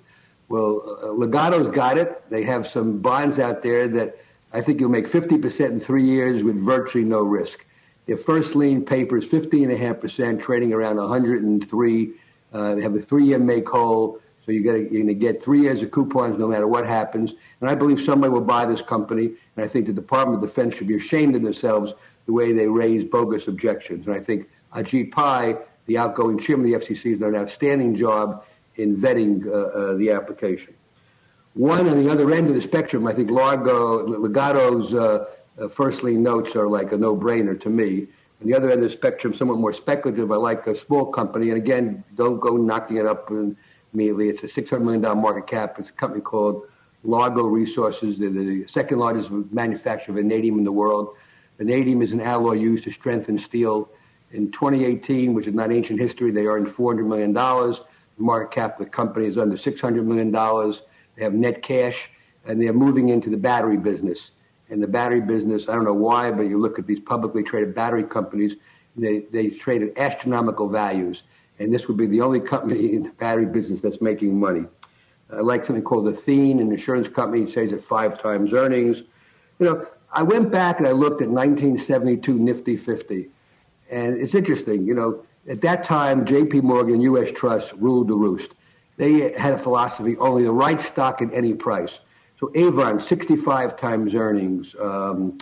Well, 0.49 0.99
uh, 1.01 1.05
Ligado's 1.13 1.69
got 1.69 1.97
it. 1.97 2.29
They 2.29 2.43
have 2.43 2.67
some 2.67 2.99
bonds 2.99 3.39
out 3.39 3.61
there 3.61 3.87
that 3.87 4.17
I 4.51 4.59
think 4.59 4.81
you'll 4.81 4.89
make 4.89 5.07
50% 5.07 5.69
in 5.69 5.79
three 5.79 6.03
years 6.03 6.43
with 6.43 6.57
virtually 6.57 7.05
no 7.05 7.21
risk. 7.21 7.65
Their 8.05 8.17
first 8.17 8.53
lien 8.57 8.83
paper 8.83 9.15
is 9.15 9.29
15.5%, 9.29 10.41
trading 10.41 10.73
around 10.73 10.97
103. 10.97 12.11
Uh, 12.51 12.75
they 12.75 12.81
have 12.81 12.95
a 12.97 12.99
three-year 12.99 13.39
make 13.39 13.69
whole, 13.69 14.19
so 14.45 14.51
you 14.51 14.59
are 14.69 14.79
going 14.83 15.07
to 15.07 15.13
get 15.13 15.41
three 15.41 15.61
years 15.61 15.81
of 15.83 15.91
coupons 15.91 16.37
no 16.37 16.49
matter 16.49 16.67
what 16.67 16.85
happens. 16.85 17.33
And 17.61 17.69
I 17.69 17.75
believe 17.75 18.01
somebody 18.01 18.33
will 18.33 18.41
buy 18.41 18.65
this 18.65 18.81
company, 18.81 19.27
and 19.55 19.63
I 19.63 19.69
think 19.69 19.87
the 19.87 19.93
Department 19.93 20.43
of 20.43 20.49
Defense 20.49 20.75
should 20.75 20.87
be 20.87 20.97
ashamed 20.97 21.33
of 21.37 21.43
themselves 21.43 21.93
the 22.25 22.33
way 22.33 22.53
they 22.53 22.67
raise 22.67 23.03
bogus 23.03 23.47
objections. 23.47 24.07
And 24.07 24.15
I 24.15 24.19
think 24.19 24.49
Ajit 24.73 25.11
Pai 25.11 25.55
the 25.85 25.97
outgoing 25.97 26.37
chairman 26.37 26.73
of 26.73 26.81
the 26.81 26.85
FCC, 26.85 27.11
has 27.11 27.19
done 27.19 27.35
an 27.35 27.41
outstanding 27.41 27.95
job 27.95 28.45
in 28.75 28.95
vetting 28.95 29.45
uh, 29.45 29.51
uh, 29.51 29.95
the 29.95 30.11
application. 30.11 30.73
One 31.53 31.87
on 31.87 32.03
the 32.03 32.11
other 32.11 32.31
end 32.33 32.47
of 32.47 32.55
the 32.55 32.61
spectrum, 32.61 33.05
I 33.05 33.13
think 33.13 33.29
Largo, 33.29 34.05
Ligado's 34.07 34.93
uh, 34.93 35.25
uh, 35.59 35.67
first 35.67 36.03
lien 36.03 36.23
notes 36.23 36.55
are 36.55 36.67
like 36.67 36.91
a 36.91 36.97
no-brainer 36.97 37.59
to 37.61 37.69
me. 37.69 38.07
On 38.41 38.47
the 38.47 38.55
other 38.55 38.71
end 38.71 38.81
of 38.81 38.89
the 38.89 38.89
spectrum, 38.89 39.33
somewhat 39.33 39.59
more 39.59 39.73
speculative, 39.73 40.31
I 40.31 40.35
like 40.35 40.65
a 40.65 40.75
small 40.75 41.05
company. 41.05 41.49
And 41.49 41.57
again, 41.57 42.03
don't 42.15 42.39
go 42.39 42.57
knocking 42.57 42.97
it 42.97 43.05
up 43.05 43.29
immediately. 43.93 44.29
It's 44.29 44.43
a 44.43 44.47
$600 44.47 44.81
million 44.81 45.01
market 45.01 45.45
cap. 45.45 45.75
It's 45.77 45.89
a 45.89 45.93
company 45.93 46.21
called 46.21 46.65
Largo 47.03 47.43
Resources. 47.43 48.17
They're 48.17 48.31
the 48.31 48.65
second 48.67 48.97
largest 48.97 49.29
manufacturer 49.29 50.17
of 50.17 50.23
vanadium 50.23 50.57
in 50.57 50.63
the 50.63 50.71
world. 50.71 51.15
Vanadium 51.57 52.01
is 52.01 52.11
an 52.11 52.21
alloy 52.21 52.53
used 52.53 52.83
to 52.85 52.91
strengthen 52.91 53.37
steel 53.37 53.89
in 54.33 54.51
2018, 54.51 55.33
which 55.33 55.47
is 55.47 55.53
not 55.53 55.71
ancient 55.71 55.99
history, 55.99 56.31
they 56.31 56.45
earned 56.47 56.67
$400 56.67 57.05
million. 57.05 57.33
market 58.17 58.53
cap 58.53 58.79
of 58.79 58.85
the 58.85 58.89
company 58.89 59.27
is 59.27 59.37
under 59.37 59.55
$600 59.55 60.03
million. 60.03 60.31
They 61.15 61.23
have 61.23 61.33
net 61.33 61.61
cash, 61.61 62.09
and 62.45 62.61
they're 62.61 62.73
moving 62.73 63.09
into 63.09 63.29
the 63.29 63.37
battery 63.37 63.77
business. 63.77 64.31
And 64.69 64.81
the 64.81 64.87
battery 64.87 65.21
business, 65.21 65.69
I 65.69 65.75
don't 65.75 65.83
know 65.83 65.93
why, 65.93 66.31
but 66.31 66.43
you 66.43 66.59
look 66.59 66.79
at 66.79 66.87
these 66.87 66.99
publicly 66.99 67.43
traded 67.43 67.75
battery 67.75 68.03
companies, 68.03 68.55
they, 68.95 69.19
they 69.31 69.49
trade 69.49 69.83
at 69.83 69.97
astronomical 69.97 70.67
values. 70.67 71.23
And 71.59 71.71
this 71.71 71.87
would 71.87 71.97
be 71.97 72.07
the 72.07 72.21
only 72.21 72.39
company 72.39 72.93
in 72.95 73.03
the 73.03 73.11
battery 73.11 73.45
business 73.45 73.81
that's 73.81 74.01
making 74.01 74.39
money. 74.39 74.65
I 75.31 75.41
like 75.41 75.63
something 75.63 75.83
called 75.83 76.07
Athene, 76.07 76.59
an 76.59 76.71
insurance 76.71 77.07
company, 77.07 77.45
trades 77.51 77.73
at 77.73 77.81
five 77.81 78.21
times 78.21 78.53
earnings. 78.53 79.03
You 79.59 79.67
know, 79.67 79.87
I 80.13 80.21
went 80.21 80.51
back 80.51 80.79
and 80.79 80.87
I 80.87 80.91
looked 80.91 81.21
at 81.21 81.29
1972 81.29 82.37
Nifty 82.37 82.77
50. 82.77 83.29
And 83.89 84.15
it's 84.15 84.35
interesting, 84.35 84.85
you 84.85 84.93
know, 84.93 85.23
at 85.49 85.61
that 85.61 85.83
time, 85.83 86.25
J.P. 86.25 86.61
Morgan, 86.61 87.01
U.S. 87.01 87.31
Trust 87.31 87.73
ruled 87.73 88.07
the 88.07 88.15
roost. 88.15 88.51
They 88.97 89.33
had 89.33 89.53
a 89.53 89.57
philosophy 89.57 90.15
only 90.17 90.43
the 90.43 90.51
right 90.51 90.81
stock 90.81 91.21
at 91.21 91.33
any 91.33 91.53
price. 91.53 91.99
So 92.39 92.51
Avon, 92.55 92.99
65 92.99 93.75
times 93.75 94.15
earnings. 94.15 94.75
Um, 94.79 95.37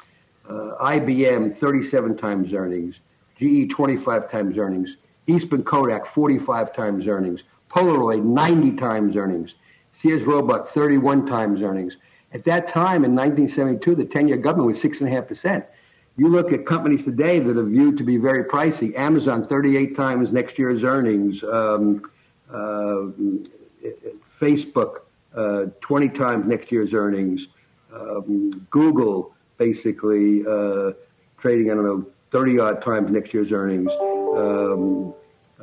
uh, 0.50 0.76
IBM, 0.82 1.54
37 1.54 2.18
times 2.18 2.54
earnings. 2.54 3.02
GE, 3.38 3.70
25 3.70 4.32
times 4.32 4.58
earnings. 4.58 4.98
Eastman 5.28 5.64
Kodak, 5.64 6.06
45 6.06 6.74
times 6.74 7.08
earnings. 7.08 7.44
Polaroid, 7.70 8.24
90 8.24 8.74
times 8.74 9.16
earnings. 9.16 9.56
Sears 9.92 10.24
Roebuck, 10.24 10.68
31 10.68 11.26
times 11.26 11.62
earnings. 11.62 11.98
At 12.34 12.44
that 12.46 12.68
time 12.68 13.04
in 13.04 13.14
1972, 13.16 13.96
the 13.96 14.06
10 14.06 14.28
year 14.28 14.38
government 14.38 14.68
was 14.68 14.82
6.5%. 14.82 15.66
You 16.18 16.28
look 16.28 16.52
at 16.52 16.66
companies 16.66 17.04
today 17.04 17.40
that 17.40 17.58
are 17.58 17.64
viewed 17.64 17.98
to 17.98 18.04
be 18.04 18.18
very 18.18 18.44
pricey. 18.44 18.96
Amazon, 18.98 19.46
38 19.46 19.96
times 19.96 20.32
next 20.32 20.60
year's 20.60 20.84
earnings. 20.84 21.44
Um, 21.44 22.04
uh, 22.50 23.08
Facebook, 24.40 25.02
uh, 25.36 25.66
20 25.80 26.10
times 26.10 26.48
next 26.48 26.72
year's 26.72 26.94
earnings. 26.94 27.48
Um, 27.94 28.66
Google, 28.70 29.34
basically, 29.58 30.46
uh, 30.46 30.92
trading, 31.38 31.72
I 31.72 31.76
don't 31.76 31.84
know, 31.84 32.06
30 32.32 32.60
odd 32.60 32.82
times 32.82 33.12
next 33.12 33.34
year's 33.34 33.52
earnings. 33.52 33.92
Um, 33.92 35.14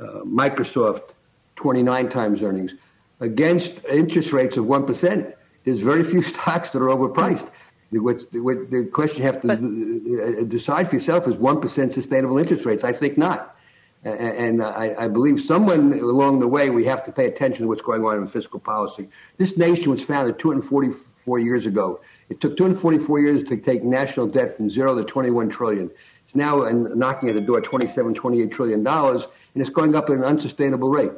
uh, 0.00 0.20
Microsoft, 0.24 1.10
29 1.56 2.08
times 2.08 2.42
earnings. 2.42 2.74
Against 3.20 3.72
interest 3.90 4.32
rates 4.32 4.56
of 4.56 4.66
1%, 4.66 5.34
there's 5.68 5.80
very 5.80 6.04
few 6.04 6.22
stocks 6.32 6.70
that 6.70 6.82
are 6.82 6.88
overpriced. 6.88 7.50
What, 7.90 8.22
what 8.34 8.70
the 8.70 8.84
question 8.92 9.20
you 9.20 9.26
have 9.26 9.40
to 9.42 9.46
but, 9.46 9.58
uh, 9.58 10.44
decide 10.44 10.88
for 10.88 10.96
yourself 10.96 11.26
is 11.26 11.36
1% 11.36 11.92
sustainable 11.92 12.36
interest 12.38 12.66
rates. 12.66 12.84
I 12.84 12.92
think 12.92 13.16
not. 13.16 13.56
And 14.04 14.62
I, 14.62 14.94
I, 14.96 15.08
believe 15.08 15.42
someone 15.42 15.92
along 15.92 16.38
the 16.38 16.46
way, 16.46 16.70
we 16.70 16.84
have 16.84 17.04
to 17.04 17.12
pay 17.12 17.26
attention 17.26 17.62
to 17.62 17.68
what's 17.68 17.82
going 17.82 18.04
on 18.04 18.18
in 18.18 18.26
fiscal 18.28 18.60
policy. 18.60 19.08
This 19.38 19.56
nation 19.56 19.90
was 19.90 20.02
founded 20.02 20.38
244 20.38 21.40
years 21.40 21.66
ago. 21.66 22.00
It 22.28 22.40
took 22.40 22.56
244 22.56 23.20
years 23.20 23.44
to 23.48 23.56
take 23.56 23.82
national 23.82 24.28
debt 24.28 24.56
from 24.56 24.70
zero 24.70 24.94
to 24.94 25.04
21 25.04 25.48
trillion. 25.48 25.90
It's 26.24 26.36
now 26.36 26.58
knocking 26.70 27.28
at 27.28 27.34
the 27.34 27.42
door 27.42 27.60
27, 27.60 28.14
28 28.14 28.52
trillion 28.52 28.84
dollars, 28.84 29.26
and 29.54 29.60
it's 29.60 29.70
going 29.70 29.96
up 29.96 30.04
at 30.04 30.16
an 30.16 30.24
unsustainable 30.24 30.90
rate. 30.90 31.12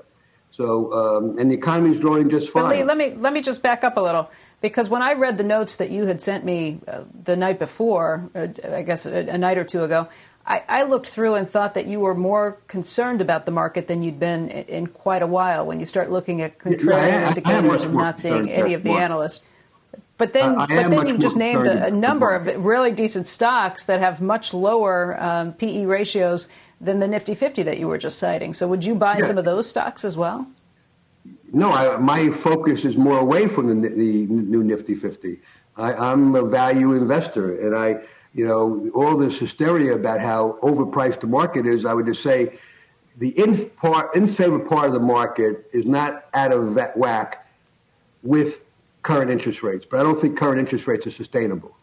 So, 0.52 0.92
um, 0.92 1.38
and 1.38 1.50
the 1.50 1.54
economy 1.54 1.90
is 1.94 2.00
growing 2.00 2.28
just 2.28 2.50
fine. 2.50 2.70
Lee, 2.70 2.84
let 2.84 2.96
me 2.96 3.14
let 3.14 3.32
me 3.32 3.40
just 3.40 3.62
back 3.62 3.84
up 3.84 3.96
a 3.96 4.00
little 4.00 4.30
because 4.60 4.88
when 4.88 5.02
I 5.02 5.14
read 5.14 5.38
the 5.38 5.44
notes 5.44 5.76
that 5.76 5.90
you 5.90 6.06
had 6.06 6.20
sent 6.20 6.44
me 6.44 6.80
uh, 6.86 7.02
the 7.24 7.36
night 7.36 7.58
before, 7.58 8.28
uh, 8.34 8.48
I 8.72 8.82
guess 8.82 9.06
a, 9.06 9.28
a, 9.28 9.38
night 9.38 9.58
or 9.58 9.64
two 9.64 9.82
ago, 9.82 10.08
I, 10.44 10.62
I, 10.68 10.82
looked 10.82 11.08
through 11.08 11.34
and 11.36 11.48
thought 11.48 11.74
that 11.74 11.86
you 11.86 12.00
were 12.00 12.14
more 12.14 12.58
concerned 12.66 13.20
about 13.20 13.46
the 13.46 13.52
market 13.52 13.88
than 13.88 14.02
you'd 14.02 14.18
been 14.18 14.48
in, 14.50 14.64
in 14.64 14.86
quite 14.86 15.22
a 15.22 15.26
while. 15.26 15.64
When 15.64 15.80
you 15.80 15.86
start 15.86 16.10
looking 16.10 16.42
at 16.42 16.58
contrarian 16.58 17.08
yeah, 17.08 17.28
indicators 17.28 17.84
and 17.84 17.94
not 17.94 18.18
seeing 18.18 18.50
any 18.50 18.74
of 18.74 18.82
the 18.82 18.90
analysts. 18.90 19.42
But 20.18 20.34
then, 20.34 20.58
uh, 20.58 20.66
but 20.66 20.90
then 20.90 21.06
you 21.06 21.16
just 21.16 21.38
named 21.38 21.66
a, 21.66 21.86
a 21.86 21.90
number 21.90 22.34
of 22.34 22.62
really 22.62 22.90
decent 22.90 23.26
stocks 23.26 23.86
that 23.86 24.00
have 24.00 24.20
much 24.20 24.52
lower 24.52 25.18
um, 25.18 25.54
PE 25.54 25.86
ratios 25.86 26.50
than 26.80 27.00
the 27.00 27.08
Nifty 27.08 27.34
50 27.34 27.62
that 27.64 27.78
you 27.78 27.88
were 27.88 27.98
just 27.98 28.18
citing. 28.18 28.54
So 28.54 28.66
would 28.66 28.84
you 28.84 28.94
buy 28.94 29.18
yeah. 29.18 29.26
some 29.26 29.38
of 29.38 29.44
those 29.44 29.68
stocks 29.68 30.04
as 30.04 30.16
well? 30.16 30.46
No, 31.52 31.72
I, 31.72 31.96
my 31.98 32.30
focus 32.30 32.84
is 32.84 32.96
more 32.96 33.18
away 33.18 33.48
from 33.48 33.82
the, 33.82 33.88
the 33.88 34.26
new 34.26 34.64
Nifty 34.64 34.94
50. 34.94 35.40
I, 35.76 36.12
am 36.12 36.34
a 36.34 36.44
value 36.44 36.94
investor, 36.94 37.60
and 37.66 37.76
I, 37.76 38.02
you 38.34 38.46
know, 38.46 38.90
all 38.94 39.16
this 39.16 39.38
hysteria 39.38 39.94
about 39.94 40.20
how 40.20 40.58
overpriced 40.62 41.20
the 41.20 41.26
market 41.26 41.66
is. 41.66 41.84
I 41.84 41.94
would 41.94 42.06
just 42.06 42.22
say, 42.22 42.58
the 43.18 43.30
in 43.38 43.68
part, 43.70 44.14
in 44.14 44.26
favor 44.26 44.58
part 44.58 44.86
of 44.86 44.92
the 44.92 45.00
market 45.00 45.68
is 45.72 45.84
not 45.86 46.26
out 46.34 46.52
of 46.52 46.78
whack 46.96 47.46
with 48.22 48.64
current 49.02 49.30
interest 49.30 49.62
rates, 49.62 49.86
but 49.90 50.00
I 50.00 50.02
don't 50.02 50.20
think 50.20 50.38
current 50.38 50.58
interest 50.58 50.86
rates 50.86 51.06
are 51.06 51.10
sustainable. 51.10 51.76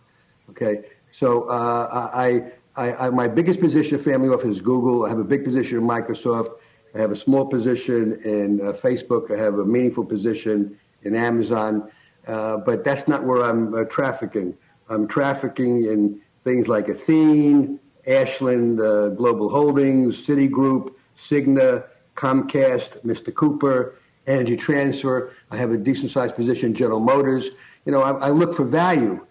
Okay, 0.49 0.85
so 1.11 1.43
uh, 1.49 2.09
I, 2.13 2.51
I, 2.77 3.07
I, 3.07 3.09
my 3.09 3.27
biggest 3.27 3.59
position 3.59 3.95
of 3.95 4.03
family 4.03 4.29
office 4.29 4.55
is 4.55 4.61
Google. 4.61 5.05
I 5.05 5.09
have 5.09 5.19
a 5.19 5.23
big 5.23 5.43
position 5.43 5.79
in 5.79 5.83
Microsoft. 5.83 6.51
I 6.93 6.99
have 6.99 7.11
a 7.11 7.15
small 7.15 7.45
position 7.45 8.21
in 8.23 8.61
uh, 8.61 8.71
Facebook. 8.71 9.31
I 9.31 9.41
have 9.41 9.57
a 9.57 9.65
meaningful 9.65 10.05
position 10.05 10.77
in 11.03 11.15
Amazon. 11.15 11.91
Uh, 12.27 12.57
but 12.57 12.83
that's 12.83 13.07
not 13.07 13.23
where 13.23 13.43
I'm 13.43 13.73
uh, 13.73 13.83
trafficking. 13.85 14.55
I'm 14.89 15.07
trafficking 15.07 15.85
in 15.85 16.21
things 16.43 16.67
like 16.67 16.87
Athene, 16.87 17.79
Ashland 18.05 18.79
uh, 18.79 19.09
Global 19.09 19.49
Holdings, 19.49 20.25
Citigroup, 20.25 20.93
Cigna, 21.19 21.83
Comcast, 22.15 23.03
Mr. 23.03 23.33
Cooper, 23.33 23.95
Energy 24.27 24.55
Transfer. 24.55 25.33
I 25.51 25.57
have 25.57 25.71
a 25.71 25.77
decent 25.77 26.11
sized 26.11 26.35
position 26.35 26.69
in 26.69 26.75
General 26.75 26.99
Motors. 26.99 27.47
You 27.85 27.91
know, 27.91 28.01
I, 28.01 28.27
I 28.27 28.29
look 28.29 28.53
for 28.53 28.65
value. 28.65 29.25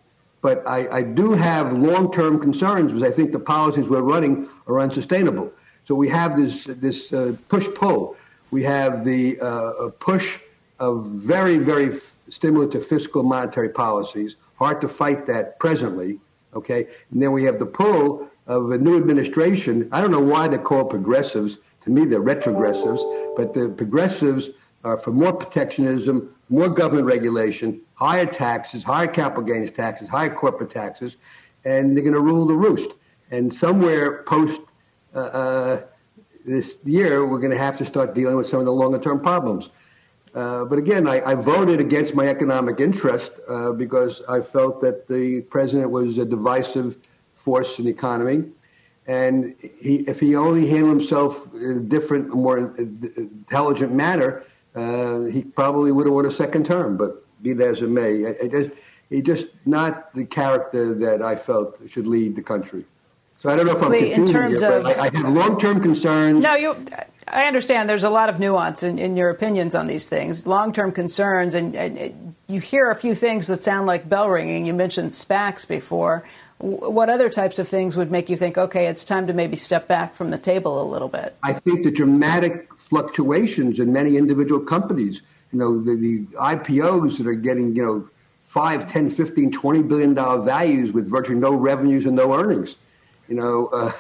But 0.47 0.62
I, 0.65 0.99
I 0.99 1.03
do 1.03 1.33
have 1.33 1.73
long-term 1.73 2.38
concerns 2.38 2.93
because 2.93 3.03
I 3.03 3.11
think 3.11 3.33
the 3.33 3.41
policies 3.41 3.88
we're 3.88 4.09
running 4.15 4.49
are 4.69 4.79
unsustainable. 4.79 5.50
So 5.87 5.97
we 5.97 6.09
have 6.11 6.37
this 6.37 6.62
this 6.87 7.12
uh, 7.12 7.35
push-pull. 7.49 8.17
We 8.53 8.62
have 8.62 9.05
the 9.05 9.41
uh, 9.41 9.91
push 9.99 10.38
of 10.79 11.07
very 11.07 11.57
very 11.59 11.99
stimulative 12.29 12.87
fiscal 12.87 13.25
monetary 13.25 13.71
policies. 13.71 14.37
Hard 14.55 14.81
to 14.83 14.88
fight 14.88 15.26
that 15.26 15.59
presently. 15.59 16.21
Okay, 16.55 16.87
and 17.11 17.21
then 17.21 17.33
we 17.33 17.43
have 17.43 17.59
the 17.59 17.71
pull 17.81 18.31
of 18.47 18.71
a 18.71 18.79
new 18.79 18.97
administration. 18.97 19.88
I 19.91 20.00
don't 20.00 20.12
know 20.12 20.29
why 20.35 20.47
they're 20.47 20.69
called 20.71 20.91
progressives. 20.91 21.59
To 21.87 21.91
me, 21.91 22.05
they're 22.05 22.29
retrogressives. 22.35 23.03
But 23.37 23.53
the 23.53 23.69
progressives 23.83 24.50
are 24.85 24.97
for 24.97 25.11
more 25.11 25.33
protectionism, 25.33 26.35
more 26.49 26.68
government 26.68 27.06
regulation, 27.06 27.80
higher 27.95 28.26
taxes, 28.26 28.83
higher 28.83 29.06
capital 29.06 29.42
gains 29.42 29.71
taxes, 29.71 30.09
higher 30.09 30.33
corporate 30.33 30.71
taxes, 30.71 31.16
and 31.64 31.97
they're 31.97 32.04
going 32.04 32.14
to 32.14 32.21
rule 32.21 32.47
the 32.47 32.54
roost. 32.54 32.90
And 33.30 33.52
somewhere 33.52 34.23
post 34.23 34.61
uh, 35.14 35.18
uh, 35.18 35.83
this 36.45 36.78
year, 36.85 37.26
we're 37.26 37.40
going 37.40 37.50
to 37.50 37.59
have 37.59 37.76
to 37.78 37.87
start 37.87 38.14
dealing 38.14 38.37
with 38.37 38.47
some 38.47 38.61
of 38.61 38.66
the 38.66 38.73
longer 38.73 39.00
term 39.00 39.21
problems. 39.21 39.71
Uh, 40.35 40.64
but 40.64 40.78
again, 40.78 41.09
I, 41.09 41.23
I, 41.30 41.35
voted 41.35 41.80
against 41.80 42.14
my 42.14 42.28
economic 42.28 42.78
interest 42.78 43.33
uh, 43.49 43.73
because 43.73 44.21
I 44.28 44.42
felt 44.42 44.83
that 44.83 45.09
the 45.09 45.40
president 45.40 45.90
was 45.90 46.18
a 46.18 46.26
divisive 46.26 46.99
force 47.35 47.78
in 47.78 47.87
the 47.87 47.90
economy. 47.90 48.45
And 49.06 49.54
he, 49.61 50.00
if 50.00 50.21
he 50.21 50.37
only 50.37 50.66
handled 50.66 50.99
himself 50.99 51.49
in 51.54 51.71
a 51.71 51.80
different, 51.80 52.35
more 52.35 52.76
intelligent 52.76 53.92
manner, 53.92 54.45
uh, 54.76 55.25
he 55.25 55.42
probably 55.42 55.90
would 55.90 56.06
have 56.06 56.14
won 56.14 56.26
a 56.26 56.30
second 56.30 56.66
term. 56.66 56.97
But 56.97 57.25
be 57.42 57.52
that 57.54 57.68
as 57.68 57.83
it 57.83 57.88
may, 57.88 58.26
I, 58.26 58.37
I 58.45 58.49
just, 58.49 58.71
he's 59.11 59.25
just 59.25 59.47
not 59.64 60.14
the 60.14 60.25
character 60.25 60.95
that 60.95 61.23
I 61.23 61.37
felt 61.37 61.80
should 61.88 62.06
lead 62.06 62.37
the 62.37 62.42
country. 62.42 62.85
So 63.38 63.50
I 63.50 63.56
don't 63.56 63.66
know 63.66 63.76
if 63.76 63.83
I'm 63.83 63.90
Lee, 63.90 64.12
in 64.12 64.26
terms 64.26 64.61
here, 64.61 64.73
of, 64.73 64.87
I, 64.87 64.92
I 64.92 65.11
have 65.11 65.28
long-term 65.28 65.83
concerns. 65.83 66.42
No, 66.42 66.54
you. 66.54 66.85
I 67.28 67.45
understand. 67.45 67.88
There's 67.88 68.04
a 68.04 68.11
lot 68.11 68.28
of 68.28 68.38
nuance 68.38 68.83
in, 68.83 68.99
in 68.99 69.16
your 69.16 69.30
opinions 69.30 69.75
on 69.75 69.88
these 69.88 70.09
things. 70.09 70.47
Long-term 70.47 70.92
concerns, 70.92 71.54
and, 71.54 71.76
and, 71.76 72.35
you 72.49 72.61
hear 72.61 72.90
a 72.90 72.95
few 72.95 73.14
things 73.14 73.49
that 73.49 73.56
sound 73.56 73.87
like 73.87 74.09
bell 74.09 74.30
ringing. 74.30 74.64
You 74.66 74.73
mentioned 74.73 75.11
SPACs 75.11 75.66
before. 75.66 76.25
What 76.59 77.11
other 77.11 77.28
types 77.28 77.59
of 77.59 77.68
things 77.68 77.97
would 77.97 78.11
make 78.11 78.30
you 78.30 78.37
think, 78.37 78.56
okay, 78.56 78.87
it's 78.87 79.04
time 79.04 79.26
to 79.26 79.33
maybe 79.33 79.56
step 79.56 79.88
back 79.88 80.14
from 80.14 80.30
the 80.30 80.38
table 80.38 80.80
a 80.80 80.87
little 80.88 81.09
bit? 81.09 81.37
I 81.42 81.54
think 81.54 81.83
the 81.83 81.90
dramatic 81.90 82.68
fluctuations 82.88 83.78
in 83.81 83.93
many 83.93 84.16
individual 84.16 84.61
companies. 84.61 85.23
You 85.52 85.59
know, 85.59 85.81
the, 85.81 85.95
the 85.95 86.19
IPOs 86.37 87.19
that 87.19 87.26
are 87.26 87.35
getting, 87.35 87.75
you 87.75 87.85
know, 87.85 88.09
5, 88.45 88.90
10, 88.90 89.11
15, 89.11 89.52
20 89.52 89.83
billion 89.83 90.14
dollar 90.14 90.43
values 90.43 90.93
with 90.93 91.09
virtually 91.09 91.38
no 91.38 91.52
revenues 91.55 92.07
and 92.07 92.16
no 92.16 92.35
earnings. 92.35 92.76
You 93.28 93.37
know, 93.37 93.66
uh, 93.66 93.93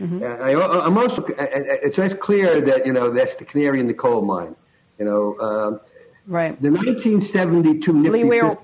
mm-hmm. 0.00 0.22
I, 0.42 0.86
am 0.86 0.98
also, 0.98 1.24
it's 1.38 1.98
nice 1.98 2.14
clear 2.14 2.60
that, 2.60 2.86
you 2.86 2.92
know, 2.92 3.10
that's 3.10 3.34
the 3.36 3.44
canary 3.44 3.80
in 3.80 3.86
the 3.86 3.94
coal 3.94 4.22
mine. 4.22 4.54
You 4.98 5.06
know, 5.06 5.34
uh, 5.40 5.78
right. 6.26 6.60
The 6.60 6.70
1972 6.70 7.92
Nifty 7.92 8.10
Lee, 8.10 8.24
we're, 8.24 8.56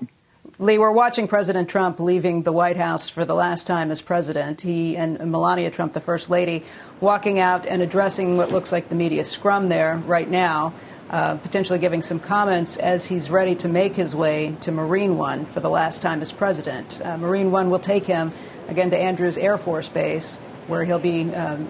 Lee, 0.61 0.77
we're 0.77 0.91
watching 0.91 1.27
President 1.27 1.69
Trump 1.69 1.99
leaving 1.99 2.43
the 2.43 2.51
White 2.51 2.77
House 2.77 3.09
for 3.09 3.25
the 3.25 3.33
last 3.33 3.65
time 3.65 3.89
as 3.89 3.99
president. 3.99 4.61
He 4.61 4.95
and 4.95 5.17
Melania 5.31 5.71
Trump, 5.71 5.93
the 5.93 5.99
first 5.99 6.29
lady, 6.29 6.63
walking 6.99 7.39
out 7.39 7.65
and 7.65 7.81
addressing 7.81 8.37
what 8.37 8.51
looks 8.51 8.71
like 8.71 8.87
the 8.87 8.93
media 8.93 9.25
scrum 9.25 9.69
there 9.69 9.95
right 10.05 10.29
now. 10.29 10.73
uh, 11.11 11.35
potentially 11.35 11.77
giving 11.77 12.01
some 12.01 12.19
comments 12.19 12.77
as 12.77 13.05
he's 13.05 13.29
ready 13.29 13.53
to 13.53 13.67
make 13.67 13.95
his 13.95 14.15
way 14.15 14.55
to 14.61 14.71
Marine 14.71 15.17
One 15.17 15.45
for 15.45 15.59
the 15.59 15.69
last 15.69 16.01
time 16.01 16.21
as 16.21 16.31
president. 16.31 17.01
Uh, 17.03 17.17
Marine 17.17 17.51
One 17.51 17.69
will 17.69 17.79
take 17.79 18.05
him 18.05 18.31
again 18.69 18.89
to 18.91 18.97
Andrews 18.97 19.37
Air 19.37 19.57
Force 19.57 19.89
Base, 19.89 20.37
where 20.67 20.85
he'll 20.85 20.99
be 20.99 21.33
um, 21.35 21.67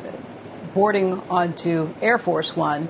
boarding 0.75 1.19
onto 1.21 1.91
Air 2.01 2.19
Force 2.19 2.55
One 2.55 2.88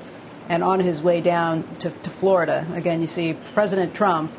and 0.50 0.62
on 0.62 0.81
his 0.81 1.01
way 1.01 1.22
down 1.22 1.63
to, 1.77 1.89
to 1.89 2.10
Florida. 2.10 2.67
Again, 2.74 3.00
you 3.00 3.08
see 3.08 3.34
President 3.53 3.96
Trump 3.96 4.29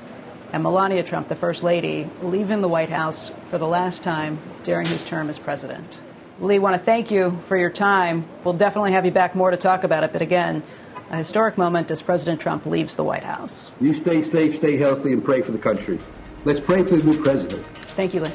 and 0.53 0.63
Melania 0.63 1.03
Trump, 1.03 1.29
the 1.29 1.35
First 1.35 1.65
Lady, 1.65 2.09
leaving 2.23 2.61
the 2.61 2.69
White 2.69 2.91
House 2.91 3.33
for 3.47 3.59
the 3.59 3.67
last 3.67 4.03
time 4.03 4.39
during 4.63 4.87
his 4.87 5.03
term 5.03 5.29
as 5.29 5.39
president. 5.39 6.03
Lee, 6.39 6.57
I 6.57 6.59
want 6.59 6.75
to 6.75 6.79
thank 6.79 7.11
you 7.11 7.39
for 7.47 7.57
your 7.57 7.71
time. 7.71 8.27
We'll 8.45 8.55
definitely 8.55 8.93
have 8.93 9.05
you 9.05 9.11
back 9.13 9.35
more 9.35 9.51
to 9.51 9.57
talk 9.57 9.85
about 9.85 10.05
it, 10.05 10.13
but 10.13 10.23
again, 10.23 10.63
a 11.11 11.17
historic 11.17 11.57
moment 11.59 11.91
as 11.91 12.03
President 12.03 12.41
Trump 12.41 12.67
leaves 12.67 12.97
the 12.97 13.05
White 13.05 13.23
House. 13.23 13.71
You 13.81 14.01
stay 14.01 14.23
safe, 14.23 14.57
stay 14.57 14.77
healthy, 14.77 15.13
and 15.13 15.25
pray 15.25 15.43
for 15.43 15.53
the 15.53 15.59
country. 15.59 15.99
Let's 16.45 16.61
pray 16.61 16.83
for 16.83 16.97
the 16.97 17.05
new 17.05 17.23
president. 17.23 17.65
Thank 17.95 18.15
you, 18.15 18.21
Lee. 18.23 18.33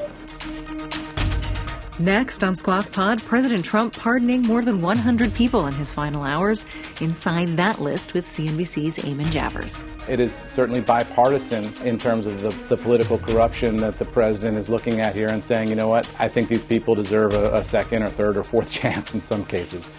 Next 1.99 2.43
on 2.43 2.55
Squawk 2.55 2.91
Pod, 2.91 3.23
President 3.23 3.65
Trump 3.65 3.91
pardoning 3.91 4.43
more 4.43 4.61
than 4.61 4.81
100 4.81 5.33
people 5.33 5.65
in 5.65 5.73
his 5.73 5.91
final 5.91 6.21
hours. 6.21 6.63
Inside 7.01 7.57
that 7.57 7.81
list 7.81 8.13
with 8.13 8.27
CNBC's 8.27 8.99
Eamon 8.99 9.25
Javers. 9.25 9.83
It 10.07 10.19
is 10.19 10.31
certainly 10.31 10.79
bipartisan 10.79 11.73
in 11.83 11.97
terms 11.97 12.27
of 12.27 12.39
the, 12.41 12.49
the 12.69 12.77
political 12.77 13.17
corruption 13.17 13.77
that 13.77 13.97
the 13.97 14.05
president 14.05 14.59
is 14.59 14.69
looking 14.69 15.01
at 15.01 15.15
here 15.15 15.29
and 15.29 15.43
saying, 15.43 15.69
you 15.69 15.75
know 15.75 15.87
what, 15.87 16.07
I 16.19 16.27
think 16.27 16.49
these 16.49 16.61
people 16.61 16.93
deserve 16.93 17.33
a, 17.33 17.55
a 17.55 17.63
second 17.63 18.03
or 18.03 18.09
third 18.09 18.37
or 18.37 18.43
fourth 18.43 18.69
chance 18.79 19.15
in 19.15 19.19
some 19.19 19.43
cases. 19.43 19.89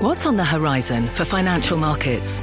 What's 0.00 0.26
on 0.26 0.34
the 0.34 0.44
horizon 0.44 1.06
for 1.06 1.24
financial 1.24 1.76
markets? 1.76 2.42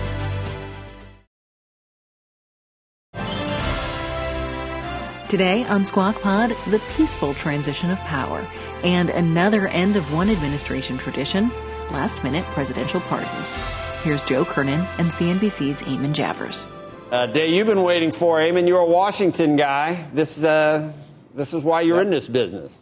Today 5.31 5.63
on 5.67 5.85
Squawk 5.85 6.21
Pod, 6.21 6.49
the 6.67 6.81
peaceful 6.97 7.33
transition 7.33 7.89
of 7.89 7.97
power 7.99 8.45
and 8.83 9.09
another 9.09 9.69
end 9.69 9.95
of 9.95 10.13
one 10.13 10.29
administration 10.29 10.97
tradition 10.97 11.49
last 11.89 12.21
minute 12.21 12.43
presidential 12.47 12.99
pardons. 12.99 13.57
Here's 14.03 14.25
Joe 14.25 14.43
Kernan 14.43 14.85
and 14.97 15.07
CNBC's 15.07 15.83
Eamon 15.83 16.13
Javers. 16.13 16.67
Uh, 17.13 17.27
day 17.27 17.55
you've 17.55 17.67
been 17.67 17.83
waiting 17.83 18.11
for, 18.11 18.39
Eamon. 18.39 18.67
You're 18.67 18.81
a 18.81 18.85
Washington 18.85 19.55
guy. 19.55 20.05
This, 20.13 20.43
uh, 20.43 20.91
this 21.33 21.53
is 21.53 21.63
why 21.63 21.79
you're 21.79 21.99
yep. 21.99 22.07
in 22.07 22.11
this 22.11 22.27
business. 22.27 22.77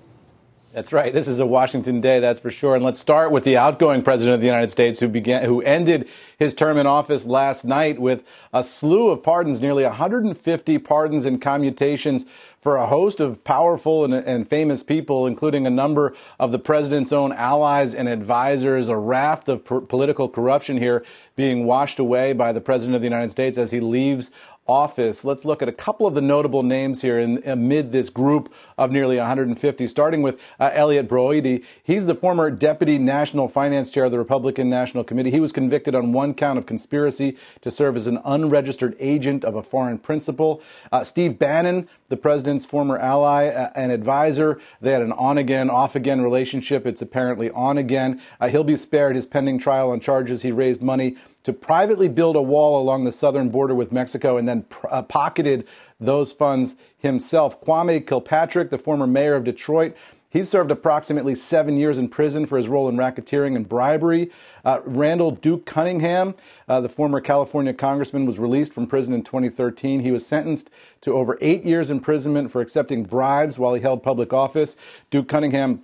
That's 0.71 0.93
right. 0.93 1.11
This 1.11 1.27
is 1.27 1.39
a 1.39 1.47
Washington 1.47 1.99
day, 1.99 2.19
that's 2.19 2.39
for 2.39 2.51
sure. 2.51 2.75
And 2.75 2.85
let's 2.85 2.99
start 2.99 3.31
with 3.31 3.43
the 3.43 3.57
outgoing 3.57 4.03
president 4.03 4.35
of 4.35 4.39
the 4.39 4.45
United 4.45 4.69
States 4.69 4.99
who 4.99 5.07
began, 5.07 5.43
who 5.43 5.63
ended 5.63 6.07
his 6.37 6.53
term 6.53 6.77
in 6.77 6.85
office 6.85 7.25
last 7.25 7.65
night 7.65 7.97
with 7.97 8.23
a 8.53 8.63
slew 8.63 9.07
of 9.07 9.23
pardons, 9.23 9.61
nearly 9.61 9.83
150 9.83 10.77
pardons 10.77 11.25
and 11.25 11.41
commutations 11.41 12.27
for 12.61 12.75
a 12.75 12.85
host 12.85 13.19
of 13.19 13.43
powerful 13.43 14.05
and, 14.05 14.13
and 14.13 14.47
famous 14.47 14.83
people, 14.83 15.25
including 15.25 15.65
a 15.65 15.71
number 15.71 16.13
of 16.39 16.51
the 16.51 16.59
president's 16.59 17.11
own 17.11 17.31
allies 17.31 17.95
and 17.95 18.07
advisors, 18.07 18.89
a 18.89 18.97
raft 18.97 19.49
of 19.49 19.65
per- 19.65 19.81
political 19.81 20.29
corruption 20.29 20.77
here 20.77 21.03
being 21.35 21.65
washed 21.65 21.97
away 21.97 22.31
by 22.31 22.51
the 22.51 22.61
president 22.61 22.95
of 22.95 23.01
the 23.01 23.07
United 23.07 23.31
States 23.31 23.57
as 23.57 23.71
he 23.71 23.79
leaves 23.79 24.29
office. 24.69 25.25
Let's 25.25 25.43
look 25.43 25.63
at 25.63 25.67
a 25.67 25.73
couple 25.73 26.05
of 26.05 26.13
the 26.13 26.21
notable 26.21 26.61
names 26.61 27.01
here 27.01 27.19
in, 27.19 27.41
amid 27.45 27.91
this 27.91 28.09
group 28.09 28.53
of 28.77 28.91
nearly 28.91 29.17
150, 29.17 29.87
starting 29.87 30.21
with 30.21 30.39
uh, 30.59 30.69
Elliott 30.73 31.07
Broidy. 31.07 31.65
He's 31.83 32.05
the 32.05 32.13
former 32.13 32.51
deputy 32.51 32.99
national 32.99 33.47
finance 33.47 33.89
chair 33.89 34.05
of 34.05 34.11
the 34.11 34.19
Republican 34.19 34.69
National 34.69 35.03
Committee. 35.03 35.31
He 35.31 35.39
was 35.39 35.51
convicted 35.51 35.95
on 35.95 36.13
one 36.13 36.35
count 36.35 36.59
of 36.59 36.67
conspiracy 36.67 37.35
to 37.61 37.71
serve 37.71 37.95
as 37.95 38.05
an 38.05 38.19
unregistered 38.23 38.95
agent 38.99 39.43
of 39.43 39.55
a 39.55 39.63
foreign 39.63 39.97
principal. 39.97 40.61
Uh, 40.91 41.03
Steve 41.03 41.39
Bannon, 41.39 41.89
the 42.09 42.17
president's 42.17 42.65
former 42.65 42.99
ally 42.99 43.47
uh, 43.47 43.71
and 43.75 43.91
advisor, 43.91 44.59
they 44.81 44.91
had 44.91 45.01
an 45.01 45.13
on 45.13 45.39
again, 45.39 45.71
off 45.71 45.95
again 45.95 46.21
relationship. 46.21 46.85
It's 46.85 47.01
apparently 47.01 47.49
on 47.51 47.79
again. 47.79 48.21
Uh, 48.39 48.49
he'll 48.49 48.63
be 48.63 48.75
spared 48.75 49.15
his 49.15 49.25
pending 49.25 49.57
trial 49.57 49.89
on 49.89 49.99
charges 49.99 50.43
he 50.43 50.51
raised 50.51 50.83
money 50.83 51.17
to 51.49 51.53
privately 51.53 52.07
build 52.07 52.35
a 52.35 52.41
wall 52.41 52.79
along 52.79 53.05
the 53.05 53.11
southern 53.11 53.49
border 53.49 53.73
with 53.73 53.91
Mexico 53.91 54.37
and 54.37 54.47
then 54.47 54.63
uh, 54.91 55.01
pocketed 55.01 55.65
those 55.99 56.31
funds 56.31 56.75
himself. 56.99 57.59
Kwame 57.59 58.05
Kilpatrick, 58.05 58.69
the 58.69 58.77
former 58.77 59.07
mayor 59.07 59.33
of 59.33 59.43
Detroit, 59.43 59.95
he 60.29 60.43
served 60.43 60.69
approximately 60.69 61.33
seven 61.33 61.75
years 61.75 61.97
in 61.97 62.07
prison 62.07 62.45
for 62.45 62.55
his 62.55 62.67
role 62.67 62.87
in 62.87 62.97
racketeering 62.97 63.55
and 63.55 63.67
bribery. 63.67 64.29
Uh, 64.63 64.81
Randall 64.85 65.31
Duke 65.31 65.65
Cunningham, 65.65 66.35
uh, 66.67 66.81
the 66.81 66.89
former 66.89 67.19
California 67.19 67.73
congressman, 67.73 68.27
was 68.27 68.37
released 68.37 68.71
from 68.71 68.85
prison 68.85 69.15
in 69.15 69.23
2013. 69.23 70.01
He 70.01 70.11
was 70.11 70.23
sentenced 70.23 70.69
to 71.01 71.13
over 71.13 71.35
eight 71.41 71.63
years 71.65 71.89
imprisonment 71.89 72.51
for 72.51 72.61
accepting 72.61 73.05
bribes 73.05 73.57
while 73.57 73.73
he 73.73 73.81
held 73.81 74.03
public 74.03 74.31
office. 74.31 74.75
Duke 75.09 75.27
Cunningham 75.27 75.83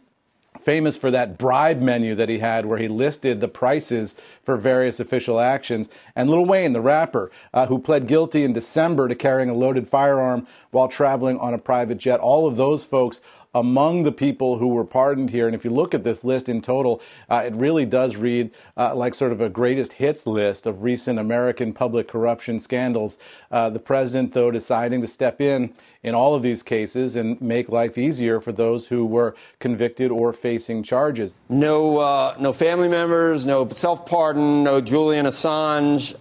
famous 0.61 0.97
for 0.97 1.11
that 1.11 1.37
bribe 1.37 1.79
menu 1.79 2.15
that 2.15 2.29
he 2.29 2.39
had 2.39 2.65
where 2.65 2.77
he 2.77 2.87
listed 2.87 3.39
the 3.39 3.47
prices 3.47 4.15
for 4.43 4.57
various 4.57 4.99
official 4.99 5.39
actions. 5.39 5.89
And 6.15 6.29
Lil 6.29 6.45
Wayne, 6.45 6.73
the 6.73 6.81
rapper, 6.81 7.31
uh, 7.53 7.67
who 7.67 7.79
pled 7.79 8.07
guilty 8.07 8.43
in 8.43 8.53
December 8.53 9.07
to 9.07 9.15
carrying 9.15 9.49
a 9.49 9.53
loaded 9.53 9.87
firearm 9.87 10.47
while 10.71 10.87
traveling 10.87 11.37
on 11.39 11.53
a 11.53 11.57
private 11.57 11.97
jet. 11.97 12.19
All 12.19 12.47
of 12.47 12.57
those 12.57 12.85
folks 12.85 13.21
among 13.55 14.03
the 14.03 14.11
people 14.11 14.57
who 14.57 14.67
were 14.67 14.83
pardoned 14.83 15.29
here. 15.29 15.47
And 15.47 15.55
if 15.55 15.63
you 15.63 15.71
look 15.71 15.93
at 15.93 16.03
this 16.03 16.23
list 16.25 16.49
in 16.49 16.61
total, 16.61 17.01
uh, 17.29 17.43
it 17.45 17.55
really 17.55 17.85
does 17.85 18.17
read 18.17 18.51
uh, 18.75 18.93
like 18.93 19.15
sort 19.15 19.31
of 19.31 19.39
a 19.39 19.49
greatest 19.49 19.93
hits 19.93 20.27
list 20.27 20.67
of 20.67 20.83
recent 20.83 21.17
American 21.17 21.71
public 21.73 22.07
corruption 22.07 22.59
scandals. 22.59 23.17
Uh, 23.49 23.69
the 23.69 23.79
president, 23.79 24.33
though, 24.33 24.51
deciding 24.51 24.99
to 25.01 25.07
step 25.07 25.39
in 25.39 25.73
in 26.03 26.13
all 26.13 26.35
of 26.35 26.43
these 26.43 26.61
cases 26.61 27.15
and 27.15 27.41
make 27.41 27.69
life 27.69 27.97
easier 27.97 28.41
for 28.41 28.51
those 28.51 28.87
who 28.87 29.05
were 29.05 29.33
convicted 29.59 30.11
or 30.11 30.33
facing 30.33 30.83
charges. 30.83 31.33
No, 31.47 31.97
uh, 31.99 32.35
no 32.37 32.51
family 32.51 32.89
members, 32.89 33.45
no 33.45 33.67
self 33.69 34.05
pardon, 34.05 34.63
no 34.63 34.81
Julian 34.81 35.25
Assange. 35.25 36.13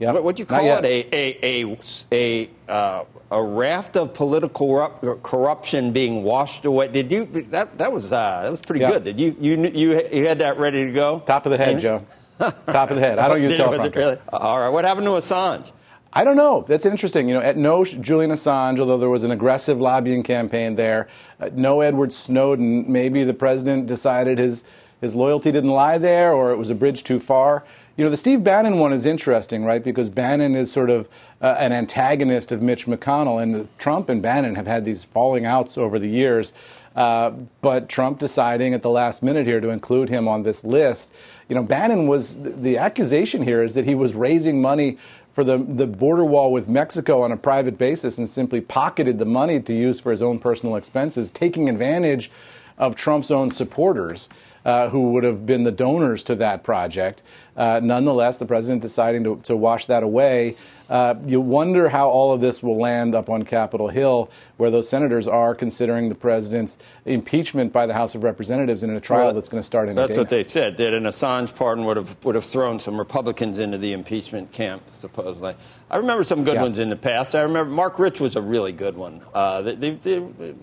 Yep. 0.00 0.22
What 0.22 0.36
do 0.36 0.42
you 0.42 0.46
call 0.46 0.64
it? 0.64 0.84
A 0.84 1.08
a 1.12 1.62
a 1.62 1.78
a, 2.12 2.50
uh, 2.68 3.04
a 3.30 3.42
raft 3.42 3.96
of 3.96 4.14
political 4.14 4.88
corruption 5.22 5.92
being 5.92 6.22
washed 6.22 6.64
away. 6.64 6.88
Did 6.88 7.10
you 7.10 7.26
that 7.50 7.78
that 7.78 7.92
was 7.92 8.12
uh, 8.12 8.42
that 8.42 8.50
was 8.50 8.60
pretty 8.60 8.80
yep. 8.80 8.92
good? 8.92 9.04
Did 9.04 9.20
you 9.20 9.36
you 9.40 9.56
you 9.70 10.08
you 10.12 10.28
had 10.28 10.38
that 10.38 10.58
ready 10.58 10.86
to 10.86 10.92
go? 10.92 11.20
Top 11.26 11.46
of 11.46 11.52
the 11.52 11.58
head, 11.58 11.80
Joe. 11.80 12.06
Top 12.38 12.90
of 12.90 12.96
the 12.96 13.00
head. 13.00 13.18
I 13.18 13.26
don't 13.26 13.42
use 13.48 13.54
teleprompter. 13.54 13.96
Really? 13.96 14.18
All 14.32 14.60
right. 14.60 14.68
What 14.68 14.84
happened 14.84 15.06
to 15.06 15.12
Assange? 15.12 15.72
I 16.12 16.24
don't 16.24 16.36
know. 16.36 16.64
That's 16.66 16.86
interesting. 16.86 17.28
You 17.28 17.34
know, 17.34 17.40
at 17.40 17.56
no 17.56 17.84
Julian 17.84 18.30
Assange, 18.30 18.78
although 18.78 18.96
there 18.96 19.10
was 19.10 19.24
an 19.24 19.30
aggressive 19.30 19.80
lobbying 19.80 20.22
campaign 20.22 20.76
there, 20.76 21.08
uh, 21.40 21.50
no 21.52 21.80
Edward 21.80 22.12
Snowden. 22.12 22.90
Maybe 22.90 23.24
the 23.24 23.34
president 23.34 23.86
decided 23.86 24.38
his 24.38 24.64
his 25.00 25.14
loyalty 25.14 25.52
didn't 25.52 25.70
lie 25.70 25.98
there, 25.98 26.32
or 26.32 26.50
it 26.50 26.56
was 26.56 26.70
a 26.70 26.74
bridge 26.74 27.04
too 27.04 27.20
far. 27.20 27.64
You 27.96 28.04
know, 28.04 28.10
the 28.10 28.16
Steve 28.16 28.44
Bannon 28.44 28.78
one 28.78 28.92
is 28.92 29.06
interesting, 29.06 29.64
right? 29.64 29.82
Because 29.82 30.08
Bannon 30.08 30.54
is 30.54 30.70
sort 30.70 30.90
of 30.90 31.08
uh, 31.40 31.56
an 31.58 31.72
antagonist 31.72 32.52
of 32.52 32.62
Mitch 32.62 32.86
McConnell, 32.86 33.42
and 33.42 33.68
Trump 33.78 34.08
and 34.08 34.22
Bannon 34.22 34.54
have 34.54 34.66
had 34.66 34.84
these 34.84 35.04
falling 35.04 35.44
outs 35.44 35.76
over 35.76 35.98
the 35.98 36.08
years. 36.08 36.52
Uh, 36.96 37.30
but 37.60 37.88
Trump 37.88 38.18
deciding 38.18 38.74
at 38.74 38.82
the 38.82 38.90
last 38.90 39.22
minute 39.22 39.46
here 39.46 39.60
to 39.60 39.68
include 39.68 40.08
him 40.08 40.26
on 40.26 40.42
this 40.42 40.64
list. 40.64 41.12
You 41.48 41.54
know, 41.54 41.62
Bannon 41.62 42.08
was 42.08 42.36
the 42.40 42.76
accusation 42.76 43.42
here 43.42 43.62
is 43.62 43.74
that 43.74 43.84
he 43.84 43.94
was 43.94 44.14
raising 44.14 44.60
money 44.60 44.98
for 45.32 45.44
the, 45.44 45.58
the 45.58 45.86
border 45.86 46.24
wall 46.24 46.50
with 46.50 46.66
Mexico 46.66 47.22
on 47.22 47.30
a 47.30 47.36
private 47.36 47.78
basis 47.78 48.18
and 48.18 48.28
simply 48.28 48.60
pocketed 48.60 49.20
the 49.20 49.24
money 49.24 49.60
to 49.60 49.72
use 49.72 50.00
for 50.00 50.10
his 50.10 50.20
own 50.20 50.40
personal 50.40 50.74
expenses, 50.74 51.30
taking 51.30 51.68
advantage 51.68 52.32
of 52.78 52.96
Trump's 52.96 53.30
own 53.30 53.50
supporters 53.50 54.28
uh, 54.64 54.88
who 54.90 55.12
would 55.12 55.24
have 55.24 55.46
been 55.46 55.64
the 55.64 55.72
donors 55.72 56.22
to 56.24 56.34
that 56.36 56.62
project. 56.62 57.22
Uh, 57.56 57.80
nonetheless, 57.82 58.38
the 58.38 58.46
president 58.46 58.82
deciding 58.82 59.24
to, 59.24 59.36
to 59.42 59.56
wash 59.56 59.86
that 59.86 60.02
away. 60.02 60.56
Uh, 60.88 61.14
you 61.26 61.40
wonder 61.40 61.88
how 61.88 62.08
all 62.08 62.32
of 62.32 62.40
this 62.40 62.62
will 62.62 62.78
land 62.78 63.14
up 63.14 63.28
on 63.28 63.42
Capitol 63.42 63.88
Hill, 63.88 64.30
where 64.56 64.70
those 64.70 64.88
senators 64.88 65.26
are 65.26 65.54
considering 65.54 66.08
the 66.08 66.14
president's 66.14 66.78
impeachment 67.04 67.72
by 67.72 67.86
the 67.86 67.94
House 67.94 68.14
of 68.14 68.22
Representatives 68.22 68.82
in 68.82 68.90
a 68.90 69.00
trial 69.00 69.26
well, 69.26 69.34
that's 69.34 69.48
going 69.48 69.60
to 69.60 69.66
start 69.66 69.88
in. 69.88 69.96
That's 69.96 70.16
what 70.16 70.28
they 70.30 70.42
said. 70.42 70.76
That 70.76 70.94
an 70.94 71.04
Assange 71.04 71.54
pardon 71.54 71.84
would 71.84 71.96
have 71.96 72.16
would 72.24 72.34
have 72.34 72.44
thrown 72.44 72.78
some 72.78 72.98
Republicans 72.98 73.58
into 73.58 73.76
the 73.76 73.92
impeachment 73.92 74.52
camp, 74.52 74.82
supposedly. 74.92 75.54
I 75.90 75.96
remember 75.96 76.24
some 76.24 76.44
good 76.44 76.54
yeah. 76.54 76.62
ones 76.62 76.78
in 76.78 76.88
the 76.88 76.96
past. 76.96 77.34
I 77.34 77.40
remember 77.40 77.72
Marc 77.72 77.98
Rich 77.98 78.20
was 78.20 78.36
a 78.36 78.42
really 78.42 78.72
good 78.72 78.96
one. 78.96 79.20
Uh, 79.34 79.62
they, 79.62 79.74
they, 79.74 80.18
they, 80.20 80.54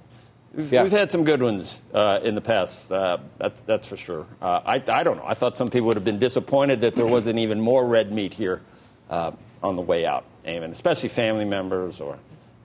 We've, 0.56 0.72
yeah. 0.72 0.84
we've, 0.84 0.91
had 0.91 1.12
some 1.12 1.26
good 1.26 1.44
ones 1.44 1.82
uh, 1.94 2.22
in 2.24 2.34
the 2.34 2.41
past. 2.41 2.89
Uh, 2.89 3.18
that, 3.39 3.65
that's 3.65 3.89
for 3.89 3.98
sure. 3.98 4.26
Uh, 4.41 4.62
I, 4.65 4.76
I, 4.88 5.04
don't 5.04 5.18
know. 5.18 5.26
I 5.28 5.34
thought 5.34 5.58
some 5.58 5.68
people 5.68 5.88
would 5.88 5.98
have 5.98 6.06
been 6.06 6.20
disappointed 6.20 6.80
that 6.82 6.96
there 6.96 7.06
wasn't 7.06 7.39
even 7.39 7.60
more 7.60 7.86
red 7.86 8.13
meat 8.13 8.34
here 8.34 8.62
uh, 9.10 9.32
on 9.62 9.76
the 9.76 9.82
way 9.82 10.06
out, 10.06 10.24
Eamon, 10.46 10.72
especially 10.72 11.10
family 11.10 11.44
members 11.44 12.00
or 12.00 12.18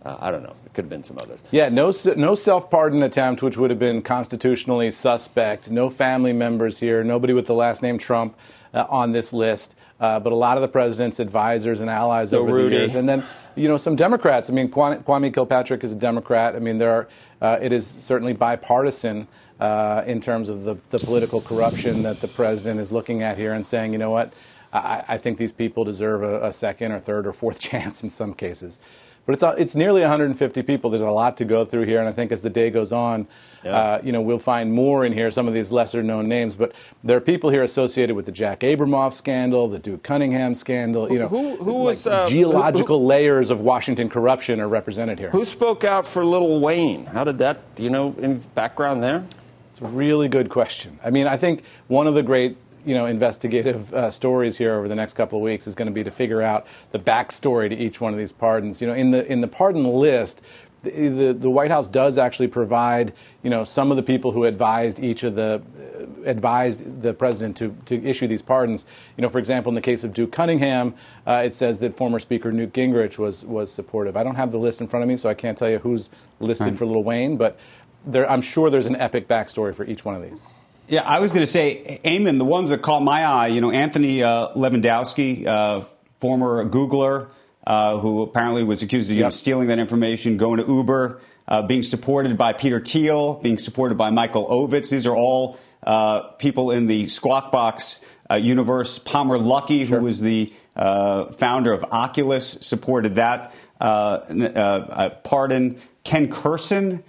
uh, 0.04 0.16
I 0.18 0.30
don't 0.30 0.42
know. 0.42 0.54
It 0.64 0.72
could 0.72 0.84
have 0.84 0.90
been 0.90 1.04
some 1.04 1.18
others. 1.18 1.40
Yeah, 1.50 1.68
no, 1.68 1.92
no 2.16 2.34
self 2.34 2.70
pardon 2.70 3.02
attempt, 3.02 3.42
which 3.42 3.56
would 3.58 3.70
have 3.70 3.78
been 3.78 4.00
constitutionally 4.00 4.90
suspect. 4.90 5.70
No 5.70 5.90
family 5.90 6.32
members 6.32 6.78
here. 6.78 7.04
Nobody 7.04 7.32
with 7.32 7.46
the 7.46 7.54
last 7.54 7.82
name 7.82 7.98
Trump 7.98 8.36
uh, 8.72 8.86
on 8.88 9.12
this 9.12 9.32
list. 9.32 9.74
Uh, 10.00 10.18
but 10.18 10.32
a 10.32 10.36
lot 10.36 10.56
of 10.56 10.62
the 10.62 10.68
president's 10.68 11.20
advisors 11.20 11.82
and 11.82 11.90
allies 11.90 12.32
over 12.32 12.54
Rudy. 12.54 12.70
the 12.70 12.80
years. 12.80 12.94
And 12.94 13.06
then, 13.06 13.22
you 13.54 13.68
know, 13.68 13.76
some 13.76 13.96
Democrats. 13.96 14.48
I 14.48 14.54
mean, 14.54 14.70
Kwame 14.70 15.34
Kilpatrick 15.34 15.84
is 15.84 15.92
a 15.92 15.96
Democrat. 15.96 16.56
I 16.56 16.58
mean, 16.58 16.78
there 16.78 16.90
are, 16.90 17.08
uh, 17.42 17.58
it 17.60 17.70
is 17.70 17.86
certainly 17.86 18.32
bipartisan 18.32 19.28
uh, 19.60 20.02
in 20.06 20.22
terms 20.22 20.48
of 20.48 20.64
the, 20.64 20.76
the 20.88 20.98
political 20.98 21.42
corruption 21.42 22.02
that 22.04 22.22
the 22.22 22.28
president 22.28 22.80
is 22.80 22.90
looking 22.90 23.22
at 23.22 23.36
here 23.36 23.52
and 23.52 23.66
saying, 23.66 23.92
you 23.92 23.98
know 23.98 24.10
what, 24.10 24.32
I, 24.72 25.04
I 25.06 25.18
think 25.18 25.36
these 25.36 25.52
people 25.52 25.84
deserve 25.84 26.22
a, 26.22 26.46
a 26.46 26.52
second 26.52 26.92
or 26.92 27.00
third 27.00 27.26
or 27.26 27.34
fourth 27.34 27.58
chance 27.60 28.02
in 28.02 28.08
some 28.08 28.32
cases. 28.32 28.78
But 29.26 29.34
it's, 29.34 29.60
it's 29.60 29.76
nearly 29.76 30.00
150 30.00 30.62
people. 30.62 30.90
There's 30.90 31.02
a 31.02 31.10
lot 31.10 31.36
to 31.36 31.44
go 31.44 31.64
through 31.64 31.84
here, 31.84 32.00
and 32.00 32.08
I 32.08 32.12
think 32.12 32.32
as 32.32 32.42
the 32.42 32.50
day 32.50 32.70
goes 32.70 32.90
on, 32.92 33.28
yeah. 33.64 33.70
uh, 33.70 34.00
you 34.02 34.12
know, 34.12 34.20
we'll 34.20 34.38
find 34.38 34.72
more 34.72 35.04
in 35.04 35.12
here, 35.12 35.30
some 35.30 35.46
of 35.46 35.54
these 35.54 35.70
lesser 35.70 36.02
known 36.02 36.28
names. 36.28 36.56
But 36.56 36.72
there 37.04 37.16
are 37.16 37.20
people 37.20 37.50
here 37.50 37.62
associated 37.62 38.16
with 38.16 38.26
the 38.26 38.32
Jack 38.32 38.60
Abramoff 38.60 39.12
scandal, 39.12 39.68
the 39.68 39.78
Duke 39.78 40.02
Cunningham 40.02 40.54
scandal. 40.54 41.12
You 41.12 41.20
know, 41.20 41.28
who, 41.28 41.56
who 41.56 41.74
was 41.74 42.06
uh, 42.06 42.28
geological 42.28 42.98
who, 42.98 43.06
layers 43.06 43.50
of 43.50 43.60
Washington 43.60 44.08
corruption 44.08 44.60
are 44.60 44.68
represented 44.68 45.18
here. 45.18 45.30
Who 45.30 45.44
spoke 45.44 45.84
out 45.84 46.06
for 46.06 46.24
Little 46.24 46.60
Wayne? 46.60 47.06
How 47.06 47.24
did 47.24 47.38
that? 47.38 47.74
Do 47.76 47.82
you 47.82 47.90
know 47.90 48.14
any 48.20 48.34
background 48.54 49.02
there? 49.02 49.24
It's 49.72 49.80
a 49.80 49.86
really 49.86 50.28
good 50.28 50.48
question. 50.48 50.98
I 51.04 51.10
mean, 51.10 51.26
I 51.26 51.36
think 51.36 51.62
one 51.88 52.06
of 52.06 52.14
the 52.14 52.22
great 52.22 52.56
you 52.84 52.94
know, 52.94 53.06
investigative 53.06 53.92
uh, 53.94 54.10
stories 54.10 54.56
here 54.56 54.74
over 54.74 54.88
the 54.88 54.94
next 54.94 55.14
couple 55.14 55.38
of 55.38 55.42
weeks 55.42 55.66
is 55.66 55.74
going 55.74 55.86
to 55.86 55.92
be 55.92 56.04
to 56.04 56.10
figure 56.10 56.42
out 56.42 56.66
the 56.92 56.98
backstory 56.98 57.68
to 57.68 57.76
each 57.76 58.00
one 58.00 58.12
of 58.12 58.18
these 58.18 58.32
pardons. 58.32 58.80
You 58.80 58.88
know, 58.88 58.94
in 58.94 59.10
the 59.10 59.30
in 59.30 59.40
the 59.40 59.48
pardon 59.48 59.84
list, 59.84 60.42
the, 60.82 61.08
the, 61.08 61.32
the, 61.34 61.50
White 61.50 61.70
House 61.70 61.86
does 61.86 62.16
actually 62.16 62.48
provide, 62.48 63.12
you 63.42 63.50
know, 63.50 63.64
some 63.64 63.90
of 63.90 63.96
the 63.96 64.02
people 64.02 64.32
who 64.32 64.44
advised 64.44 64.98
each 64.98 65.24
of 65.24 65.34
the 65.34 65.60
uh, 65.66 66.22
advised 66.24 67.02
the 67.02 67.12
president 67.12 67.56
to, 67.58 67.76
to 67.86 68.02
issue 68.02 68.26
these 68.26 68.42
pardons. 68.42 68.86
You 69.16 69.22
know, 69.22 69.28
for 69.28 69.38
example, 69.38 69.70
in 69.70 69.74
the 69.74 69.82
case 69.82 70.04
of 70.04 70.14
Duke 70.14 70.32
Cunningham, 70.32 70.94
uh, 71.26 71.42
it 71.44 71.54
says 71.54 71.78
that 71.80 71.96
former 71.96 72.18
Speaker 72.18 72.50
Newt 72.50 72.72
Gingrich 72.72 73.18
was 73.18 73.44
was 73.44 73.70
supportive. 73.70 74.16
I 74.16 74.22
don't 74.22 74.36
have 74.36 74.52
the 74.52 74.58
list 74.58 74.80
in 74.80 74.86
front 74.86 75.02
of 75.02 75.08
me, 75.08 75.16
so 75.16 75.28
I 75.28 75.34
can't 75.34 75.56
tell 75.56 75.68
you 75.68 75.78
who's 75.78 76.08
listed 76.40 76.68
right. 76.68 76.76
for 76.76 76.86
Little 76.86 77.04
Wayne, 77.04 77.36
but 77.36 77.58
there, 78.06 78.30
I'm 78.30 78.42
sure 78.42 78.70
there's 78.70 78.86
an 78.86 78.96
epic 78.96 79.28
backstory 79.28 79.74
for 79.74 79.84
each 79.84 80.04
one 80.04 80.14
of 80.14 80.22
these. 80.22 80.42
Yeah, 80.90 81.02
I 81.02 81.20
was 81.20 81.30
going 81.30 81.42
to 81.42 81.46
say, 81.46 82.00
Eamon, 82.04 82.38
the 82.38 82.44
ones 82.44 82.70
that 82.70 82.82
caught 82.82 83.04
my 83.04 83.24
eye, 83.24 83.46
you 83.46 83.60
know, 83.60 83.70
Anthony 83.70 84.24
uh, 84.24 84.48
Levandowski, 84.56 85.46
uh, 85.46 85.82
former 86.16 86.68
Googler, 86.68 87.30
uh, 87.64 87.98
who 87.98 88.22
apparently 88.22 88.64
was 88.64 88.82
accused 88.82 89.08
of 89.08 89.14
you 89.14 89.20
yep. 89.20 89.26
know, 89.26 89.30
stealing 89.30 89.68
that 89.68 89.78
information, 89.78 90.36
going 90.36 90.58
to 90.58 90.66
Uber, 90.66 91.20
uh, 91.46 91.62
being 91.62 91.84
supported 91.84 92.36
by 92.36 92.52
Peter 92.52 92.80
Thiel, 92.80 93.40
being 93.40 93.60
supported 93.60 93.96
by 93.96 94.10
Michael 94.10 94.48
Ovitz. 94.48 94.90
These 94.90 95.06
are 95.06 95.14
all 95.14 95.60
uh, 95.84 96.22
people 96.38 96.72
in 96.72 96.88
the 96.88 97.06
Squawk 97.06 97.52
Box 97.52 98.04
uh, 98.28 98.34
universe. 98.34 98.98
Palmer 98.98 99.38
Luckey, 99.38 99.86
sure. 99.86 100.00
who 100.00 100.06
was 100.06 100.20
the 100.20 100.52
founder 100.74 101.72
of 101.72 101.84
Oculus, 101.92 102.58
supported 102.62 103.14
that 103.14 103.54
pardon. 103.78 105.78
Ken 106.02 106.28
Kurson, 106.28 107.04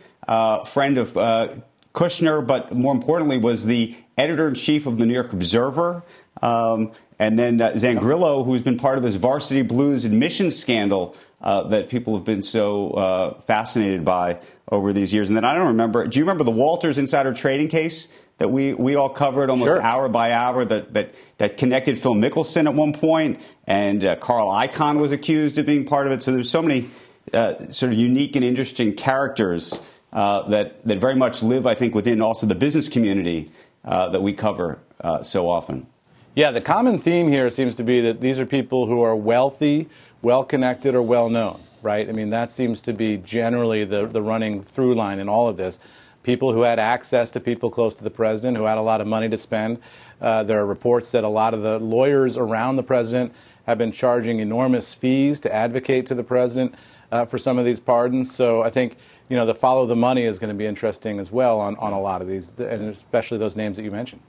friend 0.68 0.98
of 1.00 1.64
Kushner, 1.94 2.46
but 2.46 2.74
more 2.74 2.94
importantly, 2.94 3.38
was 3.38 3.66
the 3.66 3.96
editor 4.18 4.48
in 4.48 4.56
chief 4.56 4.86
of 4.86 4.98
the 4.98 5.06
New 5.06 5.14
York 5.14 5.34
Observer. 5.34 6.04
Um, 6.42 6.92
and 7.20 7.38
then 7.38 7.62
uh, 7.62 7.72
Zangrillo, 7.72 8.46
who's 8.46 8.62
been 8.62 8.78
part 8.78 8.98
of 8.98 9.04
this 9.04 9.16
varsity 9.16 9.62
blues 9.62 10.06
admission 10.06 10.52
scandal 10.52 11.16
uh, 11.42 11.64
that 11.64 11.90
people 11.90 12.16
have 12.16 12.24
been 12.24 12.44
so 12.44 12.92
uh, 12.92 13.42
fascinated 13.42 14.06
by 14.06 14.42
over 14.72 14.94
these 14.94 15.14
years. 15.14 15.30
And 15.30 15.36
then 15.36 15.46
I 15.46 15.54
don't 15.54 15.68
remember, 15.68 16.08
do 16.08 16.18
you 16.18 16.26
remember 16.26 16.44
the 16.44 16.52
Walters 16.52 16.98
insider 16.98 17.34
trading 17.34 17.68
case? 17.68 18.08
That 18.38 18.50
we, 18.50 18.74
we 18.74 18.96
all 18.96 19.10
covered 19.10 19.52
almost 19.52 19.74
sure. 19.74 19.84
hour 19.84 20.10
by 20.10 20.32
hour 20.32 20.66
that, 20.66 20.96
that, 20.96 21.14
that 21.38 21.58
connected 21.58 22.00
Phil 22.00 22.16
Mickelson 22.16 22.66
at 22.66 22.74
one 22.74 22.92
point, 22.92 23.40
and 23.68 24.04
uh, 24.04 24.16
Carl 24.16 24.48
Icahn 24.50 25.00
was 25.00 25.12
accused 25.12 25.60
of 25.60 25.68
being 25.68 25.86
part 25.86 26.08
of 26.08 26.14
it. 26.14 26.24
So 26.24 26.32
there's 26.32 26.50
so 26.50 26.64
many 26.64 26.90
uh, 27.34 27.68
sort 27.68 27.92
of 27.92 28.00
unique 28.00 28.36
and 28.36 28.44
interesting 28.44 28.96
characters 28.96 29.80
uh, 30.14 30.48
that, 30.50 30.86
that 30.86 30.98
very 30.98 31.16
much 31.16 31.42
live, 31.42 31.66
I 31.66 31.74
think, 31.74 31.96
within 31.96 32.22
also 32.22 32.46
the 32.46 32.56
business 32.56 32.88
community 32.88 33.52
uh, 33.86 34.10
that 34.10 34.22
we 34.22 34.34
cover 34.34 34.80
uh, 35.02 35.24
so 35.24 35.50
often. 35.50 35.88
Yeah, 36.36 36.52
the 36.52 36.62
common 36.62 36.98
theme 36.98 37.30
here 37.30 37.50
seems 37.50 37.76
to 37.76 37.84
be 37.84 38.00
that 38.02 38.22
these 38.22 38.40
are 38.40 38.46
people 38.46 38.86
who 38.88 39.02
are 39.02 39.16
wealthy, 39.16 39.90
well 40.22 40.44
connected, 40.44 40.96
or 40.96 41.02
well 41.02 41.30
known, 41.30 41.62
right? 41.82 42.08
I 42.08 42.14
mean, 42.14 42.30
that 42.30 42.52
seems 42.54 42.80
to 42.82 42.94
be 42.94 43.18
generally 43.18 43.84
the, 43.84 44.06
the 44.06 44.22
running 44.22 44.64
through 44.64 44.96
line 44.96 45.20
in 45.20 45.28
all 45.28 45.50
of 45.50 45.58
this. 45.58 45.80
People 46.24 46.54
who 46.54 46.62
had 46.62 46.80
access 46.80 47.32
to 47.32 47.40
people 47.40 47.70
close 47.70 47.96
to 47.96 48.04
the 48.04 48.10
president, 48.10 48.56
who 48.56 48.64
had 48.64 48.78
a 48.78 48.82
lot 48.82 49.02
of 49.02 49.08
money 49.08 49.28
to 49.28 49.38
spend. 49.38 49.80
Uh, 50.22 50.44
there 50.44 50.62
are 50.62 50.66
reports 50.66 51.12
that 51.12 51.24
a 51.24 51.28
lot 51.28 51.54
of 51.54 51.64
the 51.64 51.80
lawyers 51.80 52.38
around 52.38 52.76
the 52.76 52.84
president 52.84 53.34
have 53.66 53.78
been 53.78 53.92
charging 53.92 54.40
enormous 54.40 54.94
fees 54.94 55.40
to 55.40 55.54
advocate 55.54 56.06
to 56.06 56.16
the 56.16 56.24
president 56.24 56.76
uh, 57.12 57.26
for 57.26 57.38
some 57.38 57.58
of 57.58 57.66
these 57.66 57.80
pardons. 57.80 58.34
So 58.34 58.62
I 58.62 58.70
think 58.70 58.98
you 59.32 59.38
know, 59.38 59.46
the 59.46 59.56
follow 59.56 59.86
the 59.86 59.96
money 59.96 60.24
is 60.24 60.40
going 60.40 60.50
to 60.50 60.58
be 60.58 60.66
interesting 60.66 61.18
as 61.18 61.32
well 61.32 61.62
on, 61.62 61.78
on 61.78 61.94
a 61.94 62.00
lot 62.00 62.22
of 62.22 62.28
these, 62.28 62.52
and 62.58 62.90
especially 62.90 63.38
those 63.38 63.56
names 63.56 63.78
that 63.78 63.84
you 63.84 63.90
mentioned. 63.90 64.22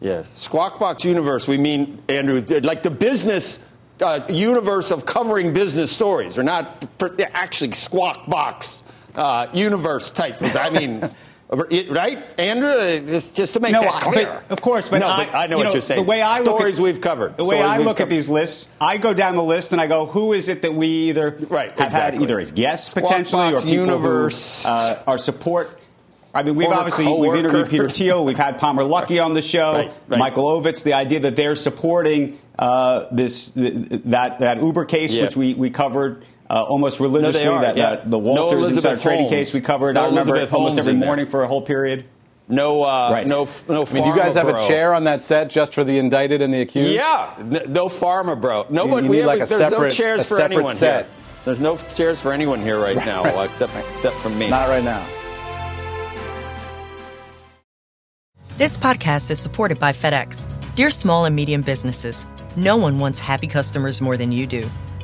Yes. 0.00 0.36
Squawk 0.36 0.80
Box 0.80 1.04
Universe, 1.04 1.46
we 1.46 1.56
mean, 1.56 2.02
Andrew, 2.08 2.44
like 2.62 2.82
the 2.82 2.90
business 2.90 3.60
uh, 4.00 4.22
universe 4.28 4.90
of 4.90 5.06
covering 5.06 5.52
business 5.52 5.92
stories, 5.92 6.36
or 6.36 6.42
not 6.42 6.84
actually 7.32 7.74
Squawk 7.74 8.26
Box 8.26 8.82
uh, 9.14 9.46
universe 9.52 10.10
type. 10.10 10.42
I 10.42 10.70
mean, 10.70 11.08
right, 11.50 12.38
Andrew? 12.38 12.76
It's 12.78 13.30
just 13.30 13.54
to 13.54 13.60
make 13.60 13.72
no, 13.72 13.82
that 13.82 14.02
clear. 14.02 14.26
But, 14.26 14.52
of 14.52 14.60
course, 14.60 14.88
but, 14.88 14.98
no, 14.98 15.08
I, 15.08 15.26
but 15.26 15.34
I 15.34 15.46
know 15.48 15.56
what 15.56 15.64
know, 15.64 15.72
you're 15.72 15.80
saying. 15.80 16.00
The 16.00 16.08
way 16.08 16.22
I 16.22 16.40
stories 16.42 16.78
look 16.78 16.88
at, 16.88 16.94
we've 16.94 17.00
covered. 17.00 17.36
The 17.36 17.44
way 17.44 17.60
I 17.60 17.78
look 17.78 18.00
at 18.00 18.08
these 18.08 18.28
lists, 18.28 18.68
I 18.80 18.98
go 18.98 19.12
down 19.14 19.34
the 19.34 19.42
list 19.42 19.72
and 19.72 19.80
I 19.80 19.86
go, 19.86 20.06
who 20.06 20.32
is 20.32 20.48
it 20.48 20.62
that 20.62 20.74
we 20.74 20.86
either 21.08 21.36
right, 21.48 21.70
have 21.70 21.88
exactly. 21.88 22.18
had 22.18 22.22
either 22.22 22.40
as 22.40 22.52
guests 22.52 22.94
potentially 22.94 23.52
or 23.52 23.56
people 23.58 23.72
universe. 23.72 24.62
who 24.64 24.70
uh, 24.70 25.02
are 25.06 25.18
support. 25.18 25.78
I 26.32 26.44
mean, 26.44 26.54
we've 26.54 26.68
obviously 26.68 27.06
we've 27.08 27.34
interviewed 27.34 27.68
Peter 27.68 27.88
Thiel, 27.88 28.24
we've 28.24 28.38
had 28.38 28.58
Palmer 28.58 28.84
Luckey 28.84 29.24
on 29.24 29.34
the 29.34 29.42
show, 29.42 29.72
right, 29.72 29.92
right. 30.06 30.18
Michael 30.18 30.44
Ovitz. 30.44 30.84
The 30.84 30.92
idea 30.92 31.20
that 31.20 31.34
they're 31.34 31.56
supporting 31.56 32.38
uh, 32.56 33.06
this 33.10 33.48
that 33.56 34.38
that 34.38 34.58
Uber 34.58 34.84
case, 34.84 35.14
yeah. 35.14 35.24
which 35.24 35.36
we 35.36 35.54
we 35.54 35.70
covered 35.70 36.24
uh, 36.50 36.64
almost 36.64 36.98
religiously. 36.98 37.44
No, 37.44 37.60
that, 37.60 37.76
yeah. 37.76 37.90
that, 37.90 38.10
the 38.10 38.18
Walters 38.18 38.60
no 38.60 38.66
insider 38.66 39.00
trading 39.00 39.28
case 39.28 39.54
we 39.54 39.60
covered. 39.60 39.94
No 39.94 40.02
I 40.02 40.06
remember 40.06 40.34
Elizabeth 40.34 40.52
almost 40.52 40.76
Holmes 40.76 40.86
every 40.86 40.98
morning 40.98 41.26
for 41.26 41.44
a 41.44 41.48
whole 41.48 41.62
period. 41.62 42.08
No, 42.48 42.82
uh, 42.82 43.10
right. 43.12 43.26
no, 43.28 43.48
no. 43.68 43.86
I 43.86 43.92
mean, 43.92 44.04
you 44.04 44.16
guys 44.16 44.34
have 44.34 44.48
bro. 44.48 44.56
a 44.56 44.66
chair 44.66 44.92
on 44.92 45.04
that 45.04 45.22
set 45.22 45.50
just 45.50 45.72
for 45.72 45.84
the 45.84 45.98
indicted 45.98 46.42
and 46.42 46.52
the 46.52 46.60
accused. 46.62 46.92
Yeah, 46.92 47.32
no 47.38 47.88
pharma, 47.88 48.40
bro. 48.40 48.66
No, 48.68 48.84
you, 48.98 49.04
you 49.04 49.08
we 49.08 49.16
have, 49.18 49.26
like 49.26 49.38
there's 49.38 49.50
separate, 49.50 49.78
no 49.78 49.88
chairs 49.90 50.26
for 50.26 50.40
anyone 50.40 50.74
set. 50.74 51.04
here. 51.04 51.14
There's 51.44 51.60
no 51.60 51.76
chairs 51.76 52.20
for 52.20 52.32
anyone 52.32 52.60
here 52.60 52.80
right, 52.80 52.96
right 52.96 53.06
now, 53.06 53.22
right. 53.22 53.48
except 53.50 53.72
except 53.88 54.16
for 54.16 54.30
me. 54.30 54.50
Not 54.50 54.68
right 54.68 54.82
now. 54.82 55.06
This 58.56 58.76
podcast 58.76 59.30
is 59.30 59.38
supported 59.38 59.78
by 59.78 59.92
FedEx. 59.92 60.48
Dear 60.74 60.90
small 60.90 61.24
and 61.26 61.36
medium 61.36 61.62
businesses, 61.62 62.26
no 62.56 62.76
one 62.76 62.98
wants 62.98 63.20
happy 63.20 63.46
customers 63.46 64.02
more 64.02 64.16
than 64.16 64.32
you 64.32 64.48
do. 64.48 64.68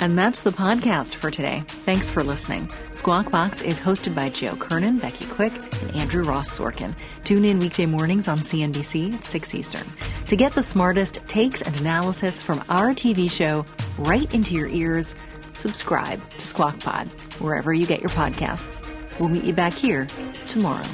And 0.00 0.18
that's 0.18 0.42
the 0.42 0.50
podcast 0.50 1.14
for 1.14 1.30
today. 1.30 1.62
Thanks 1.66 2.10
for 2.10 2.22
listening. 2.22 2.70
Squawk 2.90 3.30
Box 3.30 3.62
is 3.62 3.80
hosted 3.80 4.14
by 4.14 4.28
Joe 4.28 4.54
Kernan, 4.54 4.98
Becky 4.98 5.24
Quick, 5.26 5.54
and 5.82 5.96
Andrew 5.96 6.22
Ross 6.22 6.56
Sorkin. 6.56 6.94
Tune 7.24 7.46
in 7.46 7.58
weekday 7.58 7.86
mornings 7.86 8.28
on 8.28 8.38
CNBC 8.38 9.14
at 9.14 9.24
6 9.24 9.54
Eastern. 9.54 9.86
To 10.28 10.36
get 10.36 10.52
the 10.52 10.62
smartest 10.62 11.26
takes 11.28 11.62
and 11.62 11.76
analysis 11.80 12.40
from 12.40 12.62
our 12.68 12.90
TV 12.90 13.30
show 13.30 13.64
right 13.96 14.32
into 14.34 14.54
your 14.54 14.68
ears, 14.68 15.14
subscribe 15.52 16.20
to 16.30 16.46
Squawk 16.46 16.78
Pod, 16.80 17.08
wherever 17.40 17.72
you 17.72 17.86
get 17.86 18.00
your 18.00 18.10
podcasts. 18.10 18.86
We'll 19.18 19.30
meet 19.30 19.44
you 19.44 19.54
back 19.54 19.72
here 19.72 20.06
tomorrow. 20.46 20.84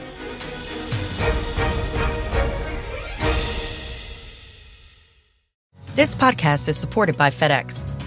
This 5.95 6.15
podcast 6.15 6.69
is 6.69 6.77
supported 6.77 7.17
by 7.17 7.31
FedEx. 7.31 7.85